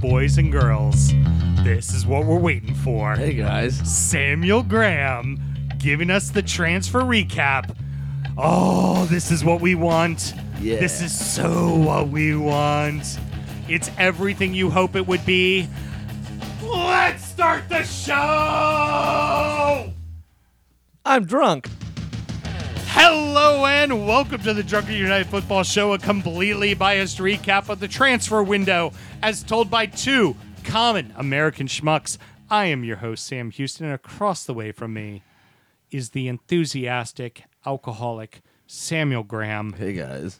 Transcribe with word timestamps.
boys 0.00 0.38
and 0.38 0.52
girls. 0.52 1.12
This 1.62 1.94
is 1.94 2.06
what 2.06 2.24
we're 2.26 2.38
waiting 2.38 2.74
for. 2.74 3.14
Hey 3.16 3.34
guys. 3.34 3.76
Samuel 3.90 4.62
Graham 4.62 5.38
giving 5.78 6.10
us 6.10 6.30
the 6.30 6.42
transfer 6.42 7.00
recap. 7.00 7.76
Oh, 8.36 9.06
this 9.06 9.30
is 9.30 9.44
what 9.44 9.60
we 9.60 9.74
want. 9.74 10.34
Yeah. 10.60 10.80
This 10.80 11.00
is 11.00 11.12
so 11.18 11.74
what 11.74 12.08
we 12.08 12.36
want. 12.36 13.18
It's 13.68 13.90
everything 13.98 14.54
you 14.54 14.70
hope 14.70 14.96
it 14.96 15.06
would 15.06 15.24
be. 15.24 15.68
Let's 16.62 17.24
start 17.24 17.68
the 17.68 17.82
show! 17.84 18.14
I'm 21.04 21.24
drunk. 21.26 21.68
Hello 23.36 23.66
and 23.66 24.06
welcome 24.06 24.40
to 24.42 24.54
the 24.54 24.62
Drunken 24.62 24.94
United 24.94 25.26
Football 25.26 25.64
Show, 25.64 25.92
a 25.92 25.98
completely 25.98 26.72
biased 26.72 27.18
recap 27.18 27.68
of 27.68 27.80
the 27.80 27.88
transfer 27.88 28.44
window 28.44 28.92
as 29.22 29.42
told 29.42 29.68
by 29.68 29.86
two 29.86 30.36
common 30.62 31.12
American 31.16 31.66
schmucks. 31.66 32.16
I 32.48 32.66
am 32.66 32.84
your 32.84 32.98
host, 32.98 33.26
Sam 33.26 33.50
Houston, 33.50 33.86
and 33.86 33.94
across 33.96 34.44
the 34.44 34.54
way 34.54 34.70
from 34.70 34.94
me 34.94 35.24
is 35.90 36.10
the 36.10 36.28
enthusiastic, 36.28 37.42
alcoholic 37.66 38.40
Samuel 38.68 39.24
Graham. 39.24 39.72
Hey 39.72 39.94
guys. 39.94 40.38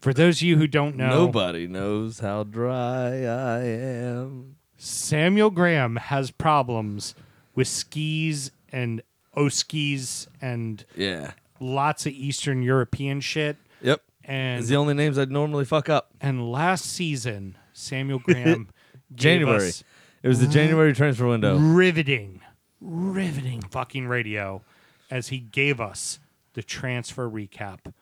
For 0.00 0.12
those 0.12 0.38
of 0.38 0.42
you 0.42 0.56
who 0.58 0.66
don't 0.66 0.96
know, 0.96 1.10
Nobody 1.10 1.68
knows 1.68 2.18
how 2.18 2.42
dry 2.42 3.22
I 3.24 3.60
am. 3.60 4.56
Samuel 4.76 5.50
Graham 5.50 5.94
has 5.94 6.32
problems 6.32 7.14
with 7.54 7.68
skis 7.68 8.50
and 8.72 9.00
oskis 9.36 10.26
and 10.42 10.84
Yeah. 10.96 11.34
Lots 11.64 12.06
of 12.06 12.12
Eastern 12.12 12.62
European 12.62 13.20
shit. 13.20 13.56
Yep. 13.82 14.02
And 14.24 14.60
It's 14.60 14.68
the 14.68 14.76
only 14.76 14.94
names 14.94 15.18
I'd 15.18 15.30
normally 15.30 15.64
fuck 15.64 15.88
up. 15.88 16.10
And 16.20 16.50
last 16.50 16.84
season, 16.86 17.56
Samuel 17.72 18.18
Graham 18.20 18.68
gave 19.14 19.40
January. 19.40 19.68
us 19.68 19.84
It 20.22 20.28
was 20.28 20.40
the 20.40 20.46
January 20.46 20.92
transfer 20.94 21.26
window. 21.26 21.56
riveting, 21.58 22.40
riveting 22.80 23.60
fucking 23.62 24.06
radio 24.06 24.62
as 25.10 25.28
he 25.28 25.38
gave 25.38 25.80
us 25.80 26.18
the 26.54 26.62
transfer 26.62 27.28
recap. 27.28 27.92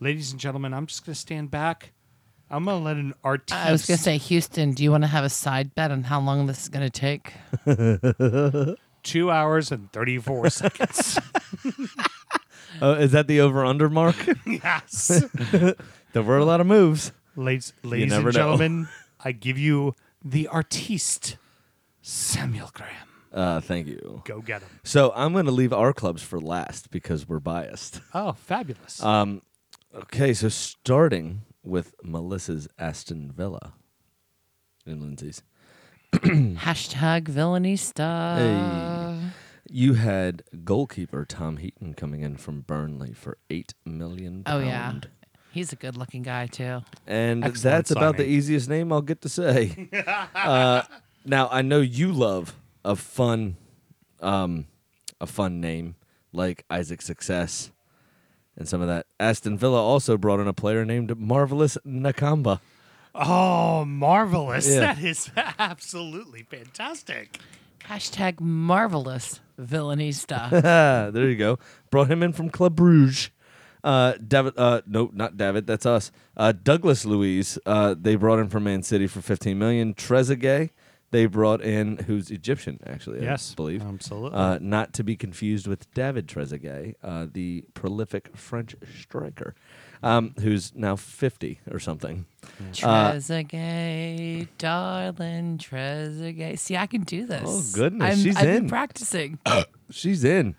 Ladies 0.00 0.30
and 0.32 0.40
gentlemen, 0.40 0.72
I'm 0.74 0.86
just 0.86 1.04
gonna 1.04 1.14
stand 1.14 1.50
back. 1.50 1.92
I'm 2.50 2.64
gonna 2.66 2.82
let 2.84 2.96
an 2.96 3.14
artiste. 3.24 3.58
I 3.58 3.72
was 3.72 3.86
going 3.86 3.96
to 3.96 4.02
say, 4.02 4.16
Houston, 4.18 4.72
do 4.72 4.82
you 4.84 4.90
want 4.90 5.02
to 5.02 5.08
have 5.08 5.24
a 5.24 5.30
side 5.30 5.74
bet 5.74 5.90
on 5.90 6.04
how 6.04 6.20
long 6.20 6.46
this 6.46 6.62
is 6.64 6.68
going 6.68 6.88
to 6.88 6.90
take? 6.90 7.32
two 9.02 9.30
hours 9.30 9.72
and 9.72 9.90
thirty 9.92 10.18
four 10.18 10.48
seconds. 10.50 11.18
Oh, 12.80 12.92
is 12.92 13.12
that 13.12 13.26
the 13.26 13.40
over 13.40 13.64
under 13.64 13.88
mark? 13.88 14.16
yes, 14.46 15.24
there 16.12 16.22
were 16.22 16.38
a 16.38 16.44
lot 16.44 16.60
of 16.60 16.66
moves. 16.66 17.12
ladies, 17.36 17.72
ladies 17.82 18.10
never 18.10 18.28
and 18.28 18.36
know. 18.36 18.40
gentlemen, 18.42 18.88
I 19.24 19.32
give 19.32 19.58
you 19.58 19.94
the 20.24 20.48
artiste, 20.48 21.36
Samuel 22.02 22.70
Graham. 22.72 23.08
Uh, 23.32 23.60
thank 23.60 23.88
you. 23.88 24.22
Go 24.24 24.40
get 24.40 24.62
him. 24.62 24.68
So 24.84 25.12
I'm 25.16 25.32
going 25.32 25.46
to 25.46 25.50
leave 25.50 25.72
our 25.72 25.92
clubs 25.92 26.22
for 26.22 26.40
last 26.40 26.90
because 26.90 27.28
we're 27.28 27.40
biased. 27.40 28.00
Oh, 28.12 28.32
fabulous. 28.32 29.02
Um, 29.02 29.42
okay, 29.94 30.32
so 30.34 30.48
starting 30.48 31.40
with 31.64 31.94
Melissa's 32.04 32.68
Aston 32.78 33.32
Villa 33.32 33.72
and 34.86 35.02
Lindsay's. 35.02 35.42
Hashtag 36.12 37.24
villainista. 37.24 38.38
Hey. 38.38 39.30
You 39.70 39.94
had 39.94 40.42
goalkeeper 40.64 41.24
Tom 41.24 41.56
Heaton 41.56 41.94
coming 41.94 42.20
in 42.20 42.36
from 42.36 42.60
Burnley 42.60 43.12
for 43.12 43.38
eight 43.50 43.74
million. 43.84 44.42
Oh, 44.46 44.58
yeah. 44.58 44.94
He's 45.52 45.72
a 45.72 45.76
good 45.76 45.96
looking 45.96 46.22
guy, 46.22 46.46
too. 46.46 46.82
and 47.06 47.44
Excellent 47.44 47.62
that's 47.62 47.90
about 47.92 48.16
the 48.16 48.26
easiest 48.26 48.68
name 48.68 48.92
I'll 48.92 49.00
get 49.02 49.20
to 49.22 49.28
say. 49.28 49.88
uh, 50.34 50.82
now 51.24 51.48
I 51.50 51.62
know 51.62 51.80
you 51.80 52.12
love 52.12 52.56
a 52.84 52.96
fun, 52.96 53.56
um, 54.20 54.66
a 55.20 55.26
fun 55.26 55.60
name 55.60 55.94
like 56.32 56.64
Isaac 56.68 57.00
Success, 57.00 57.70
and 58.56 58.68
some 58.68 58.80
of 58.82 58.88
that. 58.88 59.06
Aston 59.20 59.56
Villa 59.56 59.80
also 59.80 60.16
brought 60.18 60.40
in 60.40 60.48
a 60.48 60.52
player 60.52 60.84
named 60.84 61.16
Marvelous 61.18 61.78
Nakamba. 61.86 62.60
oh, 63.14 63.84
marvelous. 63.84 64.68
Yeah. 64.68 64.80
That 64.80 64.98
is 65.02 65.30
absolutely 65.58 66.42
fantastic. 66.42 67.38
Hashtag 67.88 68.40
marvelous 68.40 69.40
villainista. 69.60 70.50
there 71.12 71.28
you 71.28 71.36
go. 71.36 71.58
Brought 71.90 72.10
him 72.10 72.22
in 72.22 72.32
from 72.32 72.50
Club 72.50 72.76
Bruges. 72.76 73.30
Uh, 73.82 74.14
David, 74.26 74.54
uh, 74.56 74.80
no, 74.86 75.10
not 75.12 75.36
David. 75.36 75.66
That's 75.66 75.84
us. 75.84 76.10
Uh, 76.36 76.52
Douglas 76.52 77.04
Luiz. 77.04 77.58
Uh, 77.66 77.94
they 77.98 78.16
brought 78.16 78.38
in 78.38 78.48
from 78.48 78.64
Man 78.64 78.82
City 78.82 79.06
for 79.06 79.20
15 79.20 79.58
million. 79.58 79.92
Trezeguet. 79.92 80.70
They 81.10 81.26
brought 81.26 81.60
in 81.60 81.98
who's 81.98 82.30
Egyptian 82.32 82.80
actually. 82.86 83.20
I 83.20 83.24
Yes, 83.24 83.54
believe. 83.54 83.82
absolutely. 83.82 84.36
Uh, 84.36 84.58
not 84.60 84.92
to 84.94 85.04
be 85.04 85.14
confused 85.14 85.68
with 85.68 85.88
David 85.94 86.26
Trezeguet, 86.26 86.94
uh, 87.04 87.26
the 87.32 87.64
prolific 87.74 88.36
French 88.36 88.74
striker, 89.00 89.54
um, 90.04 90.34
who's 90.40 90.72
now 90.74 90.96
50 90.96 91.60
or 91.70 91.78
something. 91.78 92.26
Trezeguet, 92.72 94.48
darling 94.58 95.58
Trezeguet. 95.58 96.58
See, 96.58 96.76
I 96.76 96.86
can 96.86 97.02
do 97.02 97.26
this. 97.26 97.42
Oh, 97.44 97.62
goodness, 97.74 98.12
I'm, 98.16 98.22
she's 98.22 98.36
I've 98.36 98.48
in. 98.48 98.54
been 98.62 98.68
practicing. 98.68 99.38
She's 99.90 100.24
in. 100.24 100.56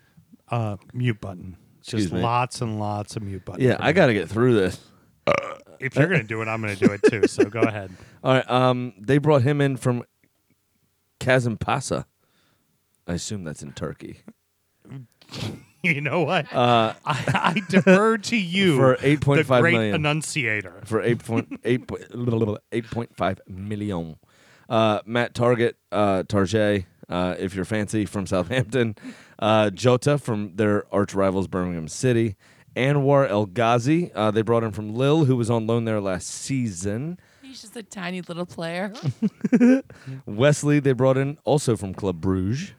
uh, 0.50 0.76
mute 0.92 1.20
button. 1.20 1.56
Excuse 1.80 2.04
Just 2.04 2.14
me. 2.14 2.20
lots 2.22 2.60
and 2.60 2.78
lots 2.78 3.16
of 3.16 3.22
mute 3.22 3.44
buttons. 3.44 3.64
Yeah, 3.64 3.76
I 3.80 3.92
got 3.92 4.06
to 4.06 4.14
get 4.14 4.28
through 4.28 4.54
this. 4.54 4.78
If 5.78 5.94
you're 5.94 6.06
gonna 6.08 6.22
do 6.22 6.40
it, 6.40 6.48
I'm 6.48 6.62
gonna 6.62 6.74
do 6.74 6.90
it 6.92 7.02
too. 7.02 7.26
So 7.26 7.44
go 7.44 7.60
ahead. 7.68 7.90
All 8.24 8.32
right. 8.32 8.50
Um, 8.50 8.94
they 8.98 9.18
brought 9.18 9.42
him 9.42 9.60
in 9.60 9.76
from 9.76 10.04
Kasimpasa. 11.20 12.06
I 13.06 13.12
assume 13.12 13.44
that's 13.44 13.62
in 13.62 13.72
Turkey. 13.74 14.20
You 15.94 16.00
know 16.00 16.22
what? 16.22 16.52
Uh, 16.52 16.94
I, 17.04 17.54
I 17.54 17.62
defer 17.68 18.18
to 18.18 18.36
you 18.56 18.76
For 18.76 18.96
the 19.00 19.16
8.5 19.16 19.60
great 19.60 19.72
million. 19.74 19.94
enunciator. 19.94 20.82
for 20.84 21.02
8.8 21.02 21.86
8.5 22.72 23.38
million. 23.48 24.16
Uh, 24.68 25.00
Matt 25.06 25.34
Target, 25.34 25.76
uh, 25.92 26.24
Tarjay, 26.24 26.86
uh, 27.08 27.36
if 27.38 27.54
you're 27.54 27.64
fancy, 27.64 28.04
from 28.04 28.26
Southampton. 28.26 28.96
Uh, 29.38 29.70
Jota 29.70 30.18
from 30.18 30.56
their 30.56 30.84
arch 30.92 31.14
rivals 31.14 31.46
Birmingham 31.46 31.88
City. 31.88 32.36
Anwar 32.74 33.28
El 33.30 33.46
Ghazi, 33.46 34.10
uh, 34.14 34.30
they 34.32 34.42
brought 34.42 34.62
him 34.64 34.72
from 34.72 34.94
Lille, 34.94 35.24
who 35.24 35.36
was 35.36 35.48
on 35.48 35.66
loan 35.66 35.84
there 35.86 36.00
last 36.00 36.26
season. 36.28 37.18
He's 37.42 37.62
just 37.62 37.76
a 37.76 37.82
tiny 37.82 38.20
little 38.20 38.44
player. 38.44 38.92
Wesley, 40.26 40.80
they 40.80 40.92
brought 40.92 41.16
in 41.16 41.38
also 41.44 41.76
from 41.76 41.94
Club 41.94 42.20
Bruges, 42.20 42.72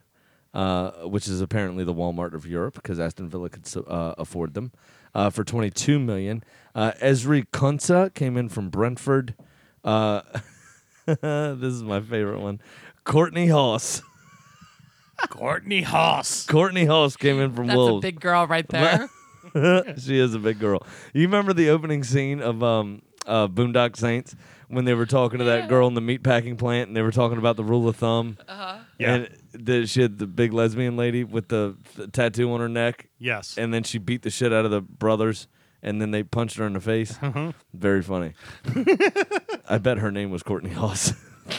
uh, 0.53 0.91
which 1.07 1.27
is 1.27 1.41
apparently 1.41 1.83
the 1.83 1.93
Walmart 1.93 2.33
of 2.33 2.45
Europe 2.45 2.75
because 2.75 2.99
Aston 2.99 3.29
Villa 3.29 3.49
could 3.49 3.67
uh, 3.87 4.15
afford 4.17 4.53
them 4.53 4.71
uh, 5.13 5.29
for 5.29 5.43
22 5.43 5.99
million. 5.99 6.43
Uh, 6.73 6.91
Ezri 7.01 7.45
Konsa 7.47 8.13
came 8.13 8.37
in 8.37 8.49
from 8.49 8.69
Brentford. 8.69 9.35
Uh, 9.83 10.21
this 11.05 11.73
is 11.73 11.83
my 11.83 12.01
favorite 12.01 12.39
one. 12.39 12.61
Courtney 13.03 13.47
Hoss. 13.47 14.01
Courtney 15.29 15.81
Haas. 15.81 16.45
Courtney 16.45 16.85
Hoss 16.85 17.15
came 17.15 17.39
in 17.39 17.53
from 17.53 17.67
That's 17.67 17.79
a 17.79 17.99
big 17.99 18.19
girl 18.19 18.45
right 18.45 18.67
there. 18.67 19.09
she 19.97 20.19
is 20.19 20.35
a 20.35 20.39
big 20.39 20.59
girl. 20.59 20.85
You 21.13 21.23
remember 21.23 21.53
the 21.53 21.69
opening 21.69 22.03
scene 22.03 22.41
of 22.41 22.61
um, 22.61 23.01
uh, 23.27 23.47
Boondock 23.47 23.95
Saints 23.97 24.35
when 24.69 24.85
they 24.85 24.93
were 24.93 25.05
talking 25.05 25.39
to 25.39 25.45
that 25.45 25.69
girl 25.69 25.87
in 25.87 25.93
the 25.93 26.01
meatpacking 26.01 26.57
plant 26.57 26.87
and 26.87 26.97
they 26.97 27.01
were 27.01 27.11
talking 27.11 27.37
about 27.37 27.55
the 27.57 27.63
rule 27.63 27.87
of 27.87 27.95
thumb? 27.95 28.37
Uh-huh. 28.47 28.77
Yeah. 28.99 29.13
And 29.15 29.29
the, 29.53 29.85
she 29.85 30.01
had 30.01 30.17
the 30.17 30.27
big 30.27 30.53
lesbian 30.53 30.97
lady 30.97 31.23
with 31.23 31.47
the, 31.49 31.75
the 31.95 32.07
tattoo 32.07 32.51
on 32.51 32.59
her 32.59 32.67
neck, 32.69 33.09
Yes. 33.19 33.57
and 33.57 33.73
then 33.73 33.83
she 33.83 33.97
beat 33.97 34.23
the 34.23 34.29
shit 34.29 34.51
out 34.51 34.65
of 34.65 34.71
the 34.71 34.81
brothers, 34.81 35.47
and 35.83 36.01
then 36.01 36.11
they 36.11 36.23
punched 36.23 36.57
her 36.57 36.65
in 36.65 36.73
the 36.73 36.81
face. 36.81 37.17
Uh-huh. 37.21 37.51
Very 37.73 38.01
funny. 38.01 38.33
I 39.69 39.77
bet 39.77 39.97
her 39.99 40.11
name 40.11 40.31
was 40.31 40.43
Courtney 40.43 40.71
Hoss. 40.71 41.13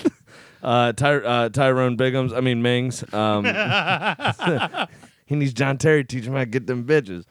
uh, 0.62 0.93
Ty- 0.93 1.16
uh, 1.16 1.48
Tyrone 1.50 1.96
Biggums, 1.96 2.37
I 2.37 2.40
mean 2.40 2.60
Mings. 2.62 3.04
Um, 3.14 3.44
he 5.26 5.34
needs 5.37 5.52
John 5.52 5.78
Terry 5.78 6.04
to 6.04 6.08
teach 6.16 6.25
him 6.26 6.32
how 6.34 6.40
to 6.40 6.46
get 6.46 6.66
them 6.66 6.84
bitches. 6.84 7.25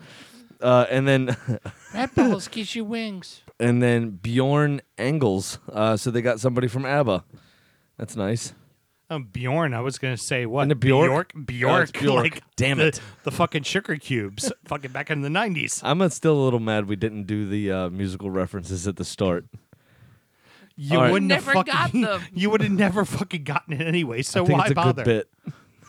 Uh, 0.61 0.85
and 0.89 1.07
then 1.07 1.37
Red 1.93 2.13
Bulls 2.15 2.47
gives 2.47 2.75
you 2.75 2.83
wings. 2.83 3.41
and 3.59 3.81
then 3.81 4.11
Bjorn 4.11 4.81
Engels. 4.97 5.59
Uh, 5.71 5.97
so 5.97 6.09
they 6.11 6.21
got 6.21 6.39
somebody 6.39 6.67
from 6.67 6.85
ABBA. 6.85 7.23
That's 7.97 8.15
nice. 8.15 8.53
Um, 9.09 9.23
Bjorn, 9.31 9.73
I 9.73 9.79
was 9.79 9.97
gonna 9.99 10.17
say 10.17 10.45
what? 10.45 10.63
And 10.63 10.71
a 10.71 10.75
Bjork? 10.75 11.31
Bjork, 11.33 11.33
Oh, 11.35 11.39
Bjork, 11.45 11.93
Bjork. 11.93 12.23
like 12.23 12.43
Damn 12.57 12.79
the, 12.79 12.87
it. 12.87 13.01
the 13.23 13.31
fucking 13.31 13.63
sugar 13.63 13.95
cubes, 13.95 14.51
fucking 14.65 14.91
back 14.91 15.09
in 15.09 15.21
the 15.21 15.29
'90s. 15.29 15.79
I'm 15.83 16.01
uh, 16.01 16.09
still 16.09 16.33
a 16.35 16.43
little 16.43 16.59
mad 16.59 16.87
we 16.87 16.97
didn't 16.97 17.23
do 17.23 17.47
the 17.47 17.71
uh, 17.71 17.89
musical 17.89 18.29
references 18.29 18.85
at 18.87 18.97
the 18.97 19.05
start. 19.05 19.45
You 20.75 20.97
All 20.97 21.03
right. 21.05 21.11
wouldn't 21.11 21.29
Never 21.29 21.53
have 21.53 21.65
got 21.65 21.75
fucking. 21.85 22.01
them. 22.01 22.21
You 22.33 22.49
would 22.49 22.61
have 22.61 22.71
never 22.71 23.05
fucking 23.05 23.43
gotten 23.45 23.73
it 23.79 23.87
anyway. 23.87 24.21
So 24.23 24.43
I 24.43 24.45
think 24.45 24.59
why 24.59 24.65
it's 24.65 24.71
a 24.71 24.75
bother? 24.75 25.03
good 25.03 25.25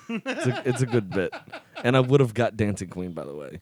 bit. 0.08 0.22
it's, 0.26 0.46
a, 0.46 0.62
it's 0.68 0.82
a 0.82 0.86
good 0.86 1.10
bit. 1.10 1.34
And 1.84 1.96
I 1.96 2.00
would 2.00 2.20
have 2.20 2.32
got 2.34 2.56
Dancing 2.56 2.88
Queen, 2.88 3.12
by 3.12 3.24
the 3.24 3.34
way. 3.34 3.60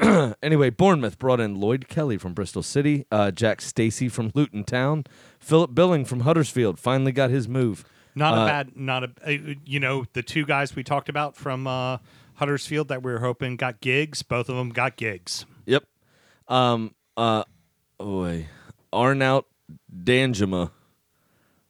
anyway, 0.42 0.70
Bournemouth 0.70 1.18
brought 1.18 1.40
in 1.40 1.60
Lloyd 1.60 1.88
Kelly 1.88 2.16
from 2.18 2.34
Bristol 2.34 2.62
City, 2.62 3.04
uh, 3.10 3.30
Jack 3.30 3.60
Stacey 3.60 4.08
from 4.08 4.30
Luton 4.34 4.64
Town, 4.64 5.04
Philip 5.38 5.74
Billing 5.74 6.04
from 6.04 6.20
Huddersfield. 6.20 6.78
Finally 6.78 7.12
got 7.12 7.30
his 7.30 7.48
move. 7.48 7.84
Not 8.14 8.36
Uh, 8.36 8.42
a 8.42 8.46
bad, 8.46 8.76
not 8.76 9.04
a. 9.04 9.10
Uh, 9.24 9.54
you 9.64 9.80
know, 9.80 10.04
the 10.12 10.22
two 10.22 10.44
guys 10.44 10.74
we 10.76 10.82
talked 10.82 11.08
about 11.08 11.36
from 11.36 11.66
uh, 11.66 11.98
Huddersfield 12.34 12.88
that 12.88 13.02
we 13.02 13.12
were 13.12 13.20
hoping 13.20 13.56
got 13.56 13.80
gigs. 13.80 14.22
Both 14.22 14.48
of 14.48 14.56
them 14.56 14.70
got 14.70 14.96
gigs. 14.96 15.46
Yep. 15.66 15.84
Um. 16.48 16.94
Uh. 17.16 17.44
Boy, 17.98 18.46
Arnaut 18.92 19.46
Danjuma, 19.94 20.72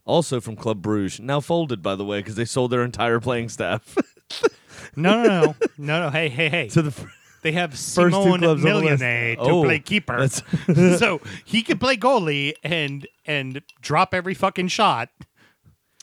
also 0.06 0.40
from 0.40 0.56
Club 0.56 0.80
Bruges, 0.80 1.20
now 1.20 1.40
folded 1.40 1.82
by 1.82 1.94
the 1.94 2.04
way 2.06 2.20
because 2.20 2.36
they 2.36 2.46
sold 2.46 2.70
their 2.70 2.82
entire 2.82 3.20
playing 3.20 3.50
staff 3.50 3.96
No, 4.96 5.22
no, 5.22 5.28
no, 5.28 5.54
no, 5.76 6.00
no. 6.04 6.10
Hey, 6.10 6.28
hey, 6.30 6.48
hey. 6.48 6.68
to 6.68 6.80
the. 6.82 6.90
fir- 6.90 7.10
They 7.42 7.52
have 7.52 7.76
Simone 7.76 8.10
clubs 8.10 8.42
on 8.42 8.48
the 8.48 8.54
list. 8.54 8.64
Millionaire 8.64 9.36
to 9.36 9.42
Oh, 9.42 9.62
play 9.64 9.78
keeper, 9.80 10.28
so 10.96 11.20
he 11.44 11.62
can 11.62 11.78
play 11.78 11.96
goalie 11.96 12.54
and 12.62 13.06
and 13.26 13.60
drop 13.80 14.14
every 14.14 14.34
fucking 14.34 14.68
shot. 14.68 15.08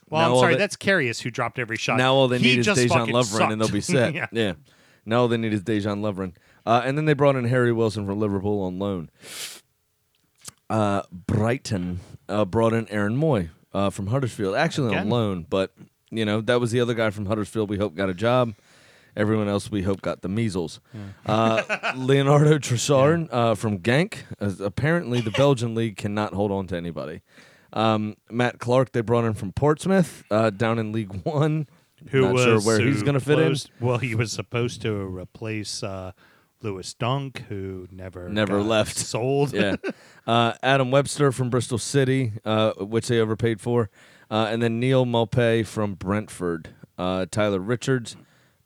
Well, 0.09 0.21
Now 0.21 0.33
I'm 0.35 0.39
sorry, 0.39 0.53
they- 0.55 0.59
that's 0.59 0.75
Karius 0.75 1.21
who 1.21 1.31
dropped 1.31 1.57
every 1.59 1.77
shot. 1.77 1.97
Now 1.97 2.13
all 2.13 2.27
they 2.27 2.39
He 2.39 2.55
need 2.55 2.59
is 2.59 2.67
Dejan 2.67 3.09
Lovren 3.09 3.51
and 3.53 3.61
they'll 3.61 3.69
be 3.69 3.79
set. 3.95 4.13
yeah. 4.13 4.27
yeah. 4.31 4.53
Now 5.05 5.21
all 5.21 5.27
they 5.27 5.37
need 5.37 5.53
is 5.53 5.61
Dejan 5.63 6.01
Lovren. 6.01 6.33
Uh, 6.65 6.81
and 6.83 6.97
then 6.97 7.05
they 7.05 7.13
brought 7.13 7.35
in 7.35 7.45
Harry 7.45 7.71
Wilson 7.71 8.05
from 8.05 8.19
Liverpool 8.19 8.61
on 8.63 8.77
loan. 8.79 9.09
Uh, 10.69 11.01
Brighton 11.11 11.99
uh, 12.27 12.45
brought 12.45 12.73
in 12.73 12.87
Aaron 12.89 13.15
Mooy 13.17 13.49
uh, 13.73 13.89
from 13.89 14.07
Huddersfield, 14.07 14.55
actually 14.55 14.95
on 14.95 15.09
loan, 15.09 15.45
but 15.49 15.73
you 16.11 16.25
know 16.25 16.41
that 16.41 16.59
was 16.59 16.71
the 16.71 16.79
other 16.79 16.93
guy 16.93 17.09
from 17.09 17.25
Huddersfield. 17.25 17.69
We 17.69 17.77
hope 17.77 17.95
got 17.95 18.09
a 18.09 18.13
job. 18.13 18.53
Everyone 19.19 19.49
else 19.49 19.69
we 19.69 19.81
hope 19.83 20.01
got 20.01 20.21
the 20.21 20.29
measles. 20.29 20.79
Uh, 21.25 21.93
Leonardo 21.97 22.57
Trossard 22.57 23.27
uh, 23.31 23.53
from 23.53 23.79
Genk. 23.79 24.19
Uh, 24.39 24.51
apparently, 24.63 25.19
the 25.19 25.31
Belgian 25.31 25.75
league 25.75 25.97
cannot 25.97 26.33
hold 26.33 26.51
on 26.51 26.67
to 26.67 26.77
anybody. 26.77 27.21
Um, 27.73 28.15
Matt 28.31 28.59
Clarke 28.59 28.93
they 28.93 29.01
brought 29.01 29.25
in 29.25 29.33
from 29.33 29.51
Portsmouth 29.51 30.23
uh, 30.31 30.51
down 30.51 30.79
in 30.79 30.91
League 30.93 31.13
One. 31.23 31.67
Who 32.11 32.21
Not 32.21 32.33
was 32.33 32.43
sure 32.43 32.61
where 32.61 32.79
he's 32.79 33.03
going 33.03 33.15
to 33.15 33.19
fit 33.19 33.39
in. 33.39 33.55
supposed- 33.57 33.71
Well, 33.81 33.97
he 33.97 34.15
was 34.15 34.31
supposed 34.31 34.81
to 34.83 34.93
replace 34.93 35.83
uh, 35.83 36.13
Lewis 36.61 36.93
Dunk, 36.93 37.43
who 37.49 37.87
never 37.91 38.29
Never 38.29 38.59
got 38.59 38.65
left. 38.67 38.97
sold. 38.97 39.53
yeah. 39.53 39.75
Uh, 40.27 40.53
Adam 40.61 40.91
Webster 40.91 41.31
from 41.31 41.49
Bristol 41.49 41.79
City, 41.79 42.33
uh, 42.45 42.71
which 42.73 43.07
they 43.07 43.19
overpaid 43.19 43.59
for. 43.59 43.89
Uh, 44.29 44.47
and 44.51 44.61
then 44.61 44.79
Neal 44.79 45.03
Maupay 45.05 45.65
from 45.65 45.95
Brentford. 45.95 46.69
Uh, 46.99 47.25
Tyler 47.31 47.57
Richards 47.59 48.15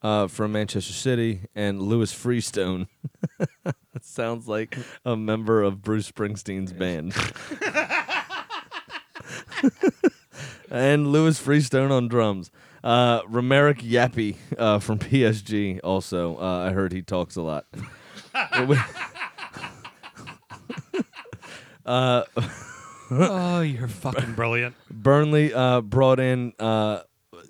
uh, 0.04 0.28
from 0.28 0.52
Manchester 0.52 0.94
City. 0.94 1.42
And 1.56 1.82
Lewis 1.82 2.14
Freestone. 2.14 2.88
sounds 4.02 4.48
like 4.48 4.78
a 5.06 5.16
member 5.16 5.64
of 5.64 5.82
Bruce 5.82 6.12
Springsteen's 6.12 6.74
band. 6.74 7.16
and 10.70 11.08
Lewis 11.08 11.40
Freestone 11.40 11.92
on 11.92 12.08
drums. 12.08 12.52
Uh, 12.84 13.22
Romaric 13.24 13.80
Yapi 13.80 14.36
uh, 14.58 14.80
from 14.80 15.00
PSG 15.00 15.80
also. 15.84 16.38
Uh, 16.38 16.68
I 16.70 16.74
heard 16.74 16.92
he 16.92 17.02
talks 17.02 17.38
a 17.38 17.42
lot. 17.42 17.66
oh, 21.86 23.62
you're 23.62 23.88
fucking 23.88 24.34
brilliant. 24.34 24.76
Burnley 24.90 25.54
uh, 25.54 25.82
brought 25.82 26.20
in 26.20 26.54
uh, 26.60 27.02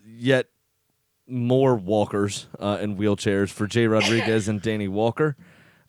yet 0.06 0.48
more 1.28 1.76
walkers 1.76 2.48
uh, 2.60 2.78
in 2.82 2.98
wheelchairs 2.98 3.50
for 3.50 3.68
Jay 3.68 3.88
Rodriguez 3.88 4.48
and 4.48 4.62
Danny 4.62 4.88
Walker. 4.88 5.36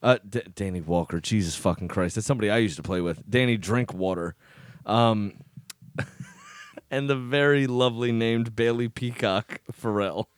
Uh, 0.02 0.18
D- 0.28 0.42
Danny 0.54 0.80
Walker, 0.82 1.18
Jesus 1.18 1.56
fucking 1.56 1.88
Christ, 1.88 2.16
that's 2.16 2.26
somebody 2.26 2.50
I 2.50 2.58
used 2.58 2.76
to 2.76 2.82
play 2.82 3.00
with. 3.00 3.28
Danny 3.28 3.56
Drinkwater, 3.56 4.34
um, 4.84 5.32
and 6.90 7.08
the 7.08 7.16
very 7.16 7.66
lovely 7.66 8.12
named 8.12 8.54
Bailey 8.54 8.90
Peacock 8.90 9.62
Farrell. 9.72 10.28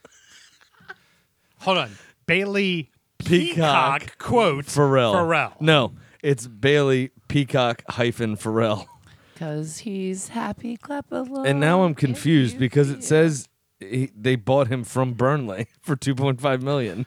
Hold 1.63 1.79
on, 1.79 1.91
Bailey 2.27 2.93
Peacock 3.19 4.03
Peacock, 4.03 4.19
quote 4.19 4.67
Farrell. 4.67 5.13
Farrell. 5.15 5.55
No, 5.59 5.95
it's 6.23 6.47
Bailey 6.47 7.11
Peacock 7.27 7.83
hyphen 7.89 8.37
Farrell. 8.37 8.89
Because 9.35 9.79
he's 9.79 10.29
happy, 10.29 10.77
clap 10.77 11.11
along. 11.11 11.47
And 11.47 11.59
now 11.61 11.83
I'm 11.83 11.95
confused 11.95 12.59
because 12.59 12.91
it 12.91 13.03
says 13.05 13.49
he, 13.81 14.11
they 14.17 14.37
bought 14.37 14.69
him 14.69 14.85
from 14.85 15.13
Burnley 15.15 15.69
for 15.83 15.97
2.5 15.97 16.63
million. 16.63 17.07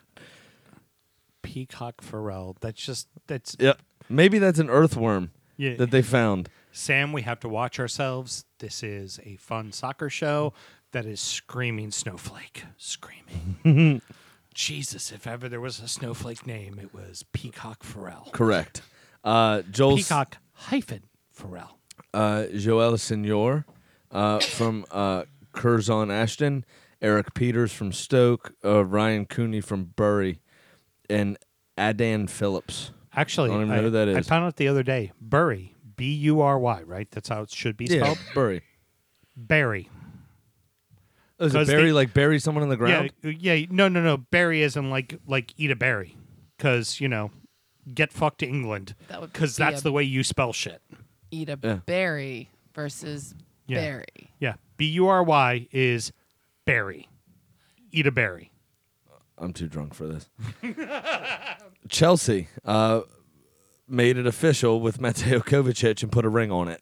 Peacock 1.42 2.02
Farrell. 2.02 2.56
That's 2.60 2.84
just 2.84 3.08
that's 3.28 3.56
Yep. 3.60 3.82
Maybe 4.10 4.40
that's 4.40 4.60
an 4.60 4.70
earthworm 4.70 5.32
yeah. 5.58 5.76
that 5.76 5.92
they 5.92 6.02
found. 6.02 6.50
Sam, 6.72 7.14
we 7.14 7.22
have 7.24 7.40
to 7.42 7.50
watch 7.50 7.80
ourselves. 7.80 8.46
This 8.60 8.84
is 8.84 9.20
a 9.24 9.36
fun 9.38 9.72
soccer 9.72 10.10
show 10.10 10.54
that 10.92 11.06
is 11.06 11.20
screaming 11.20 11.92
snowflake. 11.92 12.64
Screaming. 12.78 14.02
Jesus, 14.54 15.12
if 15.12 15.28
ever 15.28 15.48
there 15.48 15.62
was 15.62 15.80
a 15.80 15.88
snowflake 15.88 16.46
name, 16.48 16.80
it 16.82 16.94
was 16.94 17.24
Peacock 17.34 17.84
Farrell. 17.84 18.30
Correct. 18.34 18.82
Uh, 19.24 19.62
Joel 19.70 19.98
Peacock 19.98 20.38
hyphen 20.54 21.04
Farrell. 21.32 21.78
uh, 22.14 22.46
Joel 22.56 22.98
Senor 22.98 23.66
uh, 24.12 24.40
from 24.40 24.86
uh, 24.92 25.24
Curzon 25.52 26.12
Ashton, 26.12 26.66
Eric 27.02 27.34
Peters 27.34 27.72
from 27.72 27.92
Stoke, 27.92 28.54
uh, 28.64 28.84
Ryan 28.86 29.26
Cooney 29.26 29.62
from 29.62 29.86
Bury, 29.86 30.40
and 31.10 31.38
Adam 31.78 32.28
Phillips. 32.28 32.92
Actually, 33.16 33.50
I 33.50 33.54
don't 33.54 33.62
even 33.64 33.76
know 33.76 33.82
who 33.84 33.90
that 33.92 34.10
I 34.10 34.22
found 34.22 34.46
out 34.46 34.56
the 34.58 34.68
other 34.68 34.84
day. 34.84 35.12
Bury. 35.20 35.76
B 35.96 36.14
U 36.14 36.40
R 36.42 36.58
Y, 36.60 36.82
right? 36.84 37.10
That's 37.12 37.28
how 37.30 37.42
it 37.42 37.52
should 37.52 37.76
be 37.76 37.88
spelled. 37.88 38.18
Bury. 38.34 38.62
Barry. 39.36 39.90
Oh, 41.40 41.46
is 41.46 41.54
it 41.56 41.58
'Cause 41.58 41.68
bury 41.68 41.84
they- 41.86 41.92
like 41.94 42.14
bury 42.14 42.40
someone 42.40 42.64
in 42.64 42.70
the 42.70 42.78
ground? 42.78 43.12
Yeah, 43.24 43.54
yeah. 43.54 43.66
No, 43.70 43.88
no, 43.88 44.02
no. 44.02 44.18
Berry 44.18 44.62
isn't 44.62 44.90
like 44.90 45.16
like 45.28 45.54
eat 45.58 45.72
a 45.72 45.76
berry, 45.76 46.16
because 46.58 47.00
you 47.02 47.08
know, 47.08 47.32
get 47.94 48.12
fucked 48.12 48.40
to 48.40 48.46
England, 48.48 48.96
That 49.08 49.22
would 49.22 49.32
because 49.34 49.58
be 49.58 49.64
that's 49.64 49.82
a- 49.82 49.84
the 49.84 49.92
way 49.92 50.04
you 50.04 50.24
spell 50.24 50.54
shit. 50.54 50.82
Eat 51.32 51.50
a 51.50 51.58
Yeah. 51.62 51.76
berry 51.86 52.50
versus 52.74 53.34
Yeah. 53.68 53.80
berry. 53.80 54.32
Yeah, 54.40 54.56
B 54.80 54.86
U 54.92 55.08
R 55.08 55.22
Y 55.22 55.68
is 55.74 56.14
berry. 56.66 57.10
Eat 57.92 58.08
a 58.08 58.12
berry. 58.12 58.50
I'm 59.38 59.52
too 59.52 59.68
drunk 59.68 59.94
for 59.94 60.08
this. 60.08 60.30
Chelsea 61.90 62.48
uh, 62.64 63.02
made 63.90 64.18
it 64.18 64.26
official 64.26 64.80
with 64.80 65.02
Mateo 65.02 65.40
Kovacic 65.40 66.02
and 66.02 66.12
put 66.12 66.24
a 66.24 66.30
ring 66.30 66.50
on 66.50 66.70
it. 66.70 66.82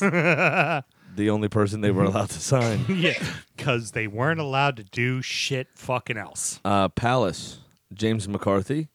the 0.00 1.30
only 1.30 1.48
person 1.48 1.82
they 1.82 1.90
were 1.90 2.04
allowed 2.04 2.30
to 2.30 2.40
sign. 2.40 2.86
yeah, 2.88 3.22
because 3.54 3.92
they 3.92 4.06
weren't 4.06 4.40
allowed 4.40 4.78
to 4.78 4.84
do 4.84 5.20
shit 5.20 5.68
fucking 5.74 6.16
else. 6.16 6.58
Uh, 6.64 6.88
Palace, 6.88 7.58
James 7.92 8.26
McCarthy, 8.26 8.88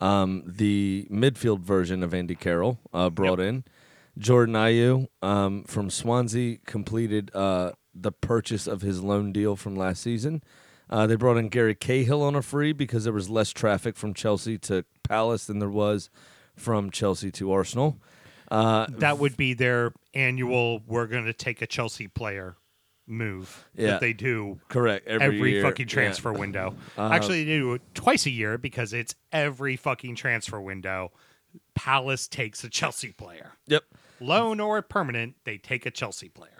um, 0.00 0.42
the 0.46 1.08
midfield 1.10 1.60
version 1.60 2.02
of 2.02 2.12
Andy 2.12 2.34
Carroll, 2.34 2.78
uh, 2.92 3.08
brought 3.08 3.40
in. 3.40 3.64
Jordan 4.18 4.54
Ayew 4.54 5.08
um, 5.22 5.64
from 5.64 5.90
Swansea 5.90 6.58
completed 6.64 7.30
uh, 7.34 7.72
the 7.98 8.12
purchase 8.12 8.66
of 8.66 8.82
his 8.82 9.02
loan 9.02 9.32
deal 9.32 9.56
from 9.56 9.74
last 9.76 10.02
season. 10.02 10.42
Uh, 10.88 11.06
they 11.06 11.16
brought 11.16 11.36
in 11.36 11.48
Gary 11.48 11.74
Cahill 11.74 12.22
on 12.22 12.34
a 12.36 12.42
free 12.42 12.72
because 12.72 13.04
there 13.04 13.12
was 13.12 13.28
less 13.28 13.50
traffic 13.52 13.96
from 13.96 14.14
Chelsea 14.14 14.56
to 14.58 14.84
Palace 15.02 15.46
than 15.46 15.58
there 15.58 15.70
was 15.70 16.10
from 16.54 16.90
Chelsea 16.90 17.30
to 17.32 17.50
Arsenal. 17.52 17.98
Uh, 18.50 18.86
That 18.90 19.18
would 19.18 19.36
be 19.36 19.54
their 19.54 19.92
annual. 20.14 20.80
We're 20.86 21.06
going 21.06 21.24
to 21.24 21.32
take 21.32 21.60
a 21.62 21.66
Chelsea 21.66 22.06
player 22.06 22.56
move 23.08 23.64
Yeah. 23.74 23.92
that 23.92 24.00
they 24.00 24.12
do 24.12 24.60
correct. 24.68 25.06
Every, 25.08 25.26
every, 25.38 25.62
fucking 25.62 25.86
Yeah. 25.88 25.92
transfer 25.94 26.32
window. 26.32 26.76
Uh, 26.96 27.10
Actually, 27.10 27.44
they 27.44 27.58
do 27.58 27.74
it 27.74 27.82
twice 27.94 28.26
a 28.26 28.30
year 28.30 28.56
because 28.58 28.92
it's 28.92 29.14
every 29.32 29.76
fucking 29.76 30.14
transfer 30.16 30.60
window. 30.60 31.12
Palace 31.74 32.28
takes 32.28 32.62
a 32.64 32.68
Chelsea 32.68 33.12
player, 33.12 33.52
Yep. 33.66 33.84
loan 34.20 34.60
or 34.60 34.80
permanent. 34.82 35.36
They 35.44 35.56
take 35.58 35.86
a 35.86 35.90
Chelsea 35.90 36.28
player. 36.28 36.55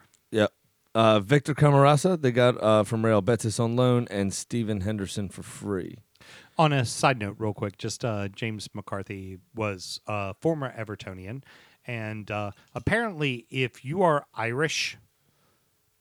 Uh, 0.97 1.21
Victor 1.21 1.55
Camarasa, 1.55 2.19
they 2.21 2.33
got 2.33 2.57
uh, 2.63 2.83
from 2.83 3.05
Real 3.05 3.21
Betis 3.21 3.61
on 3.61 3.77
loan, 3.77 4.07
and 4.11 4.33
Steven 4.33 4.81
Henderson 4.81 5.29
for 5.29 5.43
free. 5.43 5.99
On 6.57 6.73
a 6.73 6.87
side 6.87 7.19
note, 7.19 7.37
real 7.39 7.53
quick, 7.53 7.77
just 7.77 8.03
uh, 8.03 8.29
James 8.29 8.67
McCarthy 8.73 9.37
was 9.55 10.01
a 10.07 10.33
former 10.41 10.73
Evertonian, 10.75 11.43
and 11.87 12.31
uh, 12.31 12.53
apparently, 12.75 13.47
if 13.51 13.85
you 13.85 14.03
are 14.03 14.25
Irish 14.35 14.97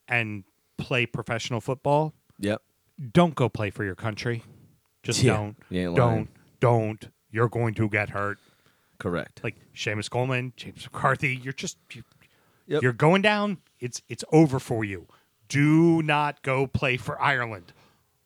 and 0.08 0.44
play 0.78 1.04
professional 1.04 1.60
football, 1.60 2.14
Yep. 2.38 2.62
don't 3.12 3.34
go 3.34 3.50
play 3.50 3.68
for 3.68 3.84
your 3.84 3.94
country. 3.96 4.44
Just 5.02 5.22
Yeah, 5.22 5.34
don't. 5.36 5.56
you 5.68 5.94
don't. 5.94 6.28
Don't. 6.58 7.08
You're 7.30 7.50
going 7.50 7.74
to 7.74 7.88
get 7.90 8.08
hurt. 8.10 8.38
Correct. 8.98 9.42
Like 9.44 9.56
Seamus 9.74 10.08
Coleman, 10.08 10.54
James 10.56 10.84
McCarthy. 10.90 11.36
You're 11.36 11.52
just 11.52 11.76
you, 11.92 12.02
Yep. 12.66 12.82
you're 12.82 12.92
going 12.92 13.22
down. 13.22 13.58
It's 13.80 14.02
it's 14.08 14.24
over 14.32 14.58
for 14.58 14.84
you. 14.84 15.06
Do 15.48 16.02
not 16.02 16.42
go 16.42 16.66
play 16.66 16.96
for 16.96 17.20
Ireland. 17.20 17.72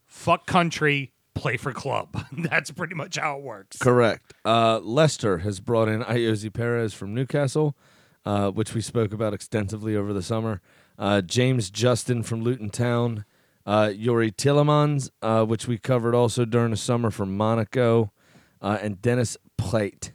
Fuck 0.07 0.47
country. 0.47 1.13
play 1.35 1.57
for 1.57 1.73
club. 1.73 2.25
That's 2.33 2.71
pretty 2.71 2.95
much 2.95 3.17
how 3.19 3.37
it 3.39 3.43
works. 3.43 3.77
Correct. 3.79 4.33
Uh, 4.45 4.79
Leicester 4.81 5.39
has 5.39 5.61
brought 5.61 5.89
in 5.89 6.03
Ayoze 6.03 6.53
Perez 6.53 6.93
from 6.95 7.15
Newcastle, 7.15 7.77
uh, 8.25 8.51
which 8.51 8.75
we 8.75 8.81
spoke 8.81 9.13
about 9.13 9.33
extensively 9.35 9.95
over 9.97 10.13
the 10.13 10.23
summer. 10.23 10.61
Uh, 10.99 11.21
James 11.21 11.71
Justin 11.71 12.23
from 12.23 12.43
Luton 12.43 12.71
Town. 12.71 13.25
Uh, 13.67 13.87
Youri 13.95 14.35
Tielemans, 14.35 15.11
uh, 15.23 15.45
which 15.45 15.69
we 15.69 15.79
covered 15.79 16.15
also 16.15 16.45
during 16.45 16.71
the 16.73 16.77
summer 16.77 17.11
from 17.11 17.37
Monaco. 17.37 18.13
Uh, 18.61 18.79
and 18.83 19.01
Dennis 19.01 19.37
Plate. 19.57 20.13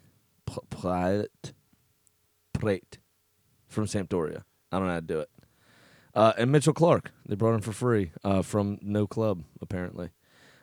Plate. 0.70 1.52
Plate 2.52 2.98
from 3.76 3.86
Sampdoria. 3.86 4.42
I 4.72 4.78
don't 4.78 4.88
know 4.88 4.94
how 4.94 5.00
to 5.00 5.06
do 5.06 5.20
it. 5.20 5.30
Uh, 6.14 6.32
and 6.38 6.50
Mitchell 6.50 6.72
Clark. 6.72 7.12
They 7.28 7.36
brought 7.36 7.54
him 7.54 7.60
for 7.60 7.72
free 7.72 8.10
uh, 8.24 8.42
from 8.42 8.78
no 8.82 9.06
club, 9.06 9.44
apparently. 9.60 10.10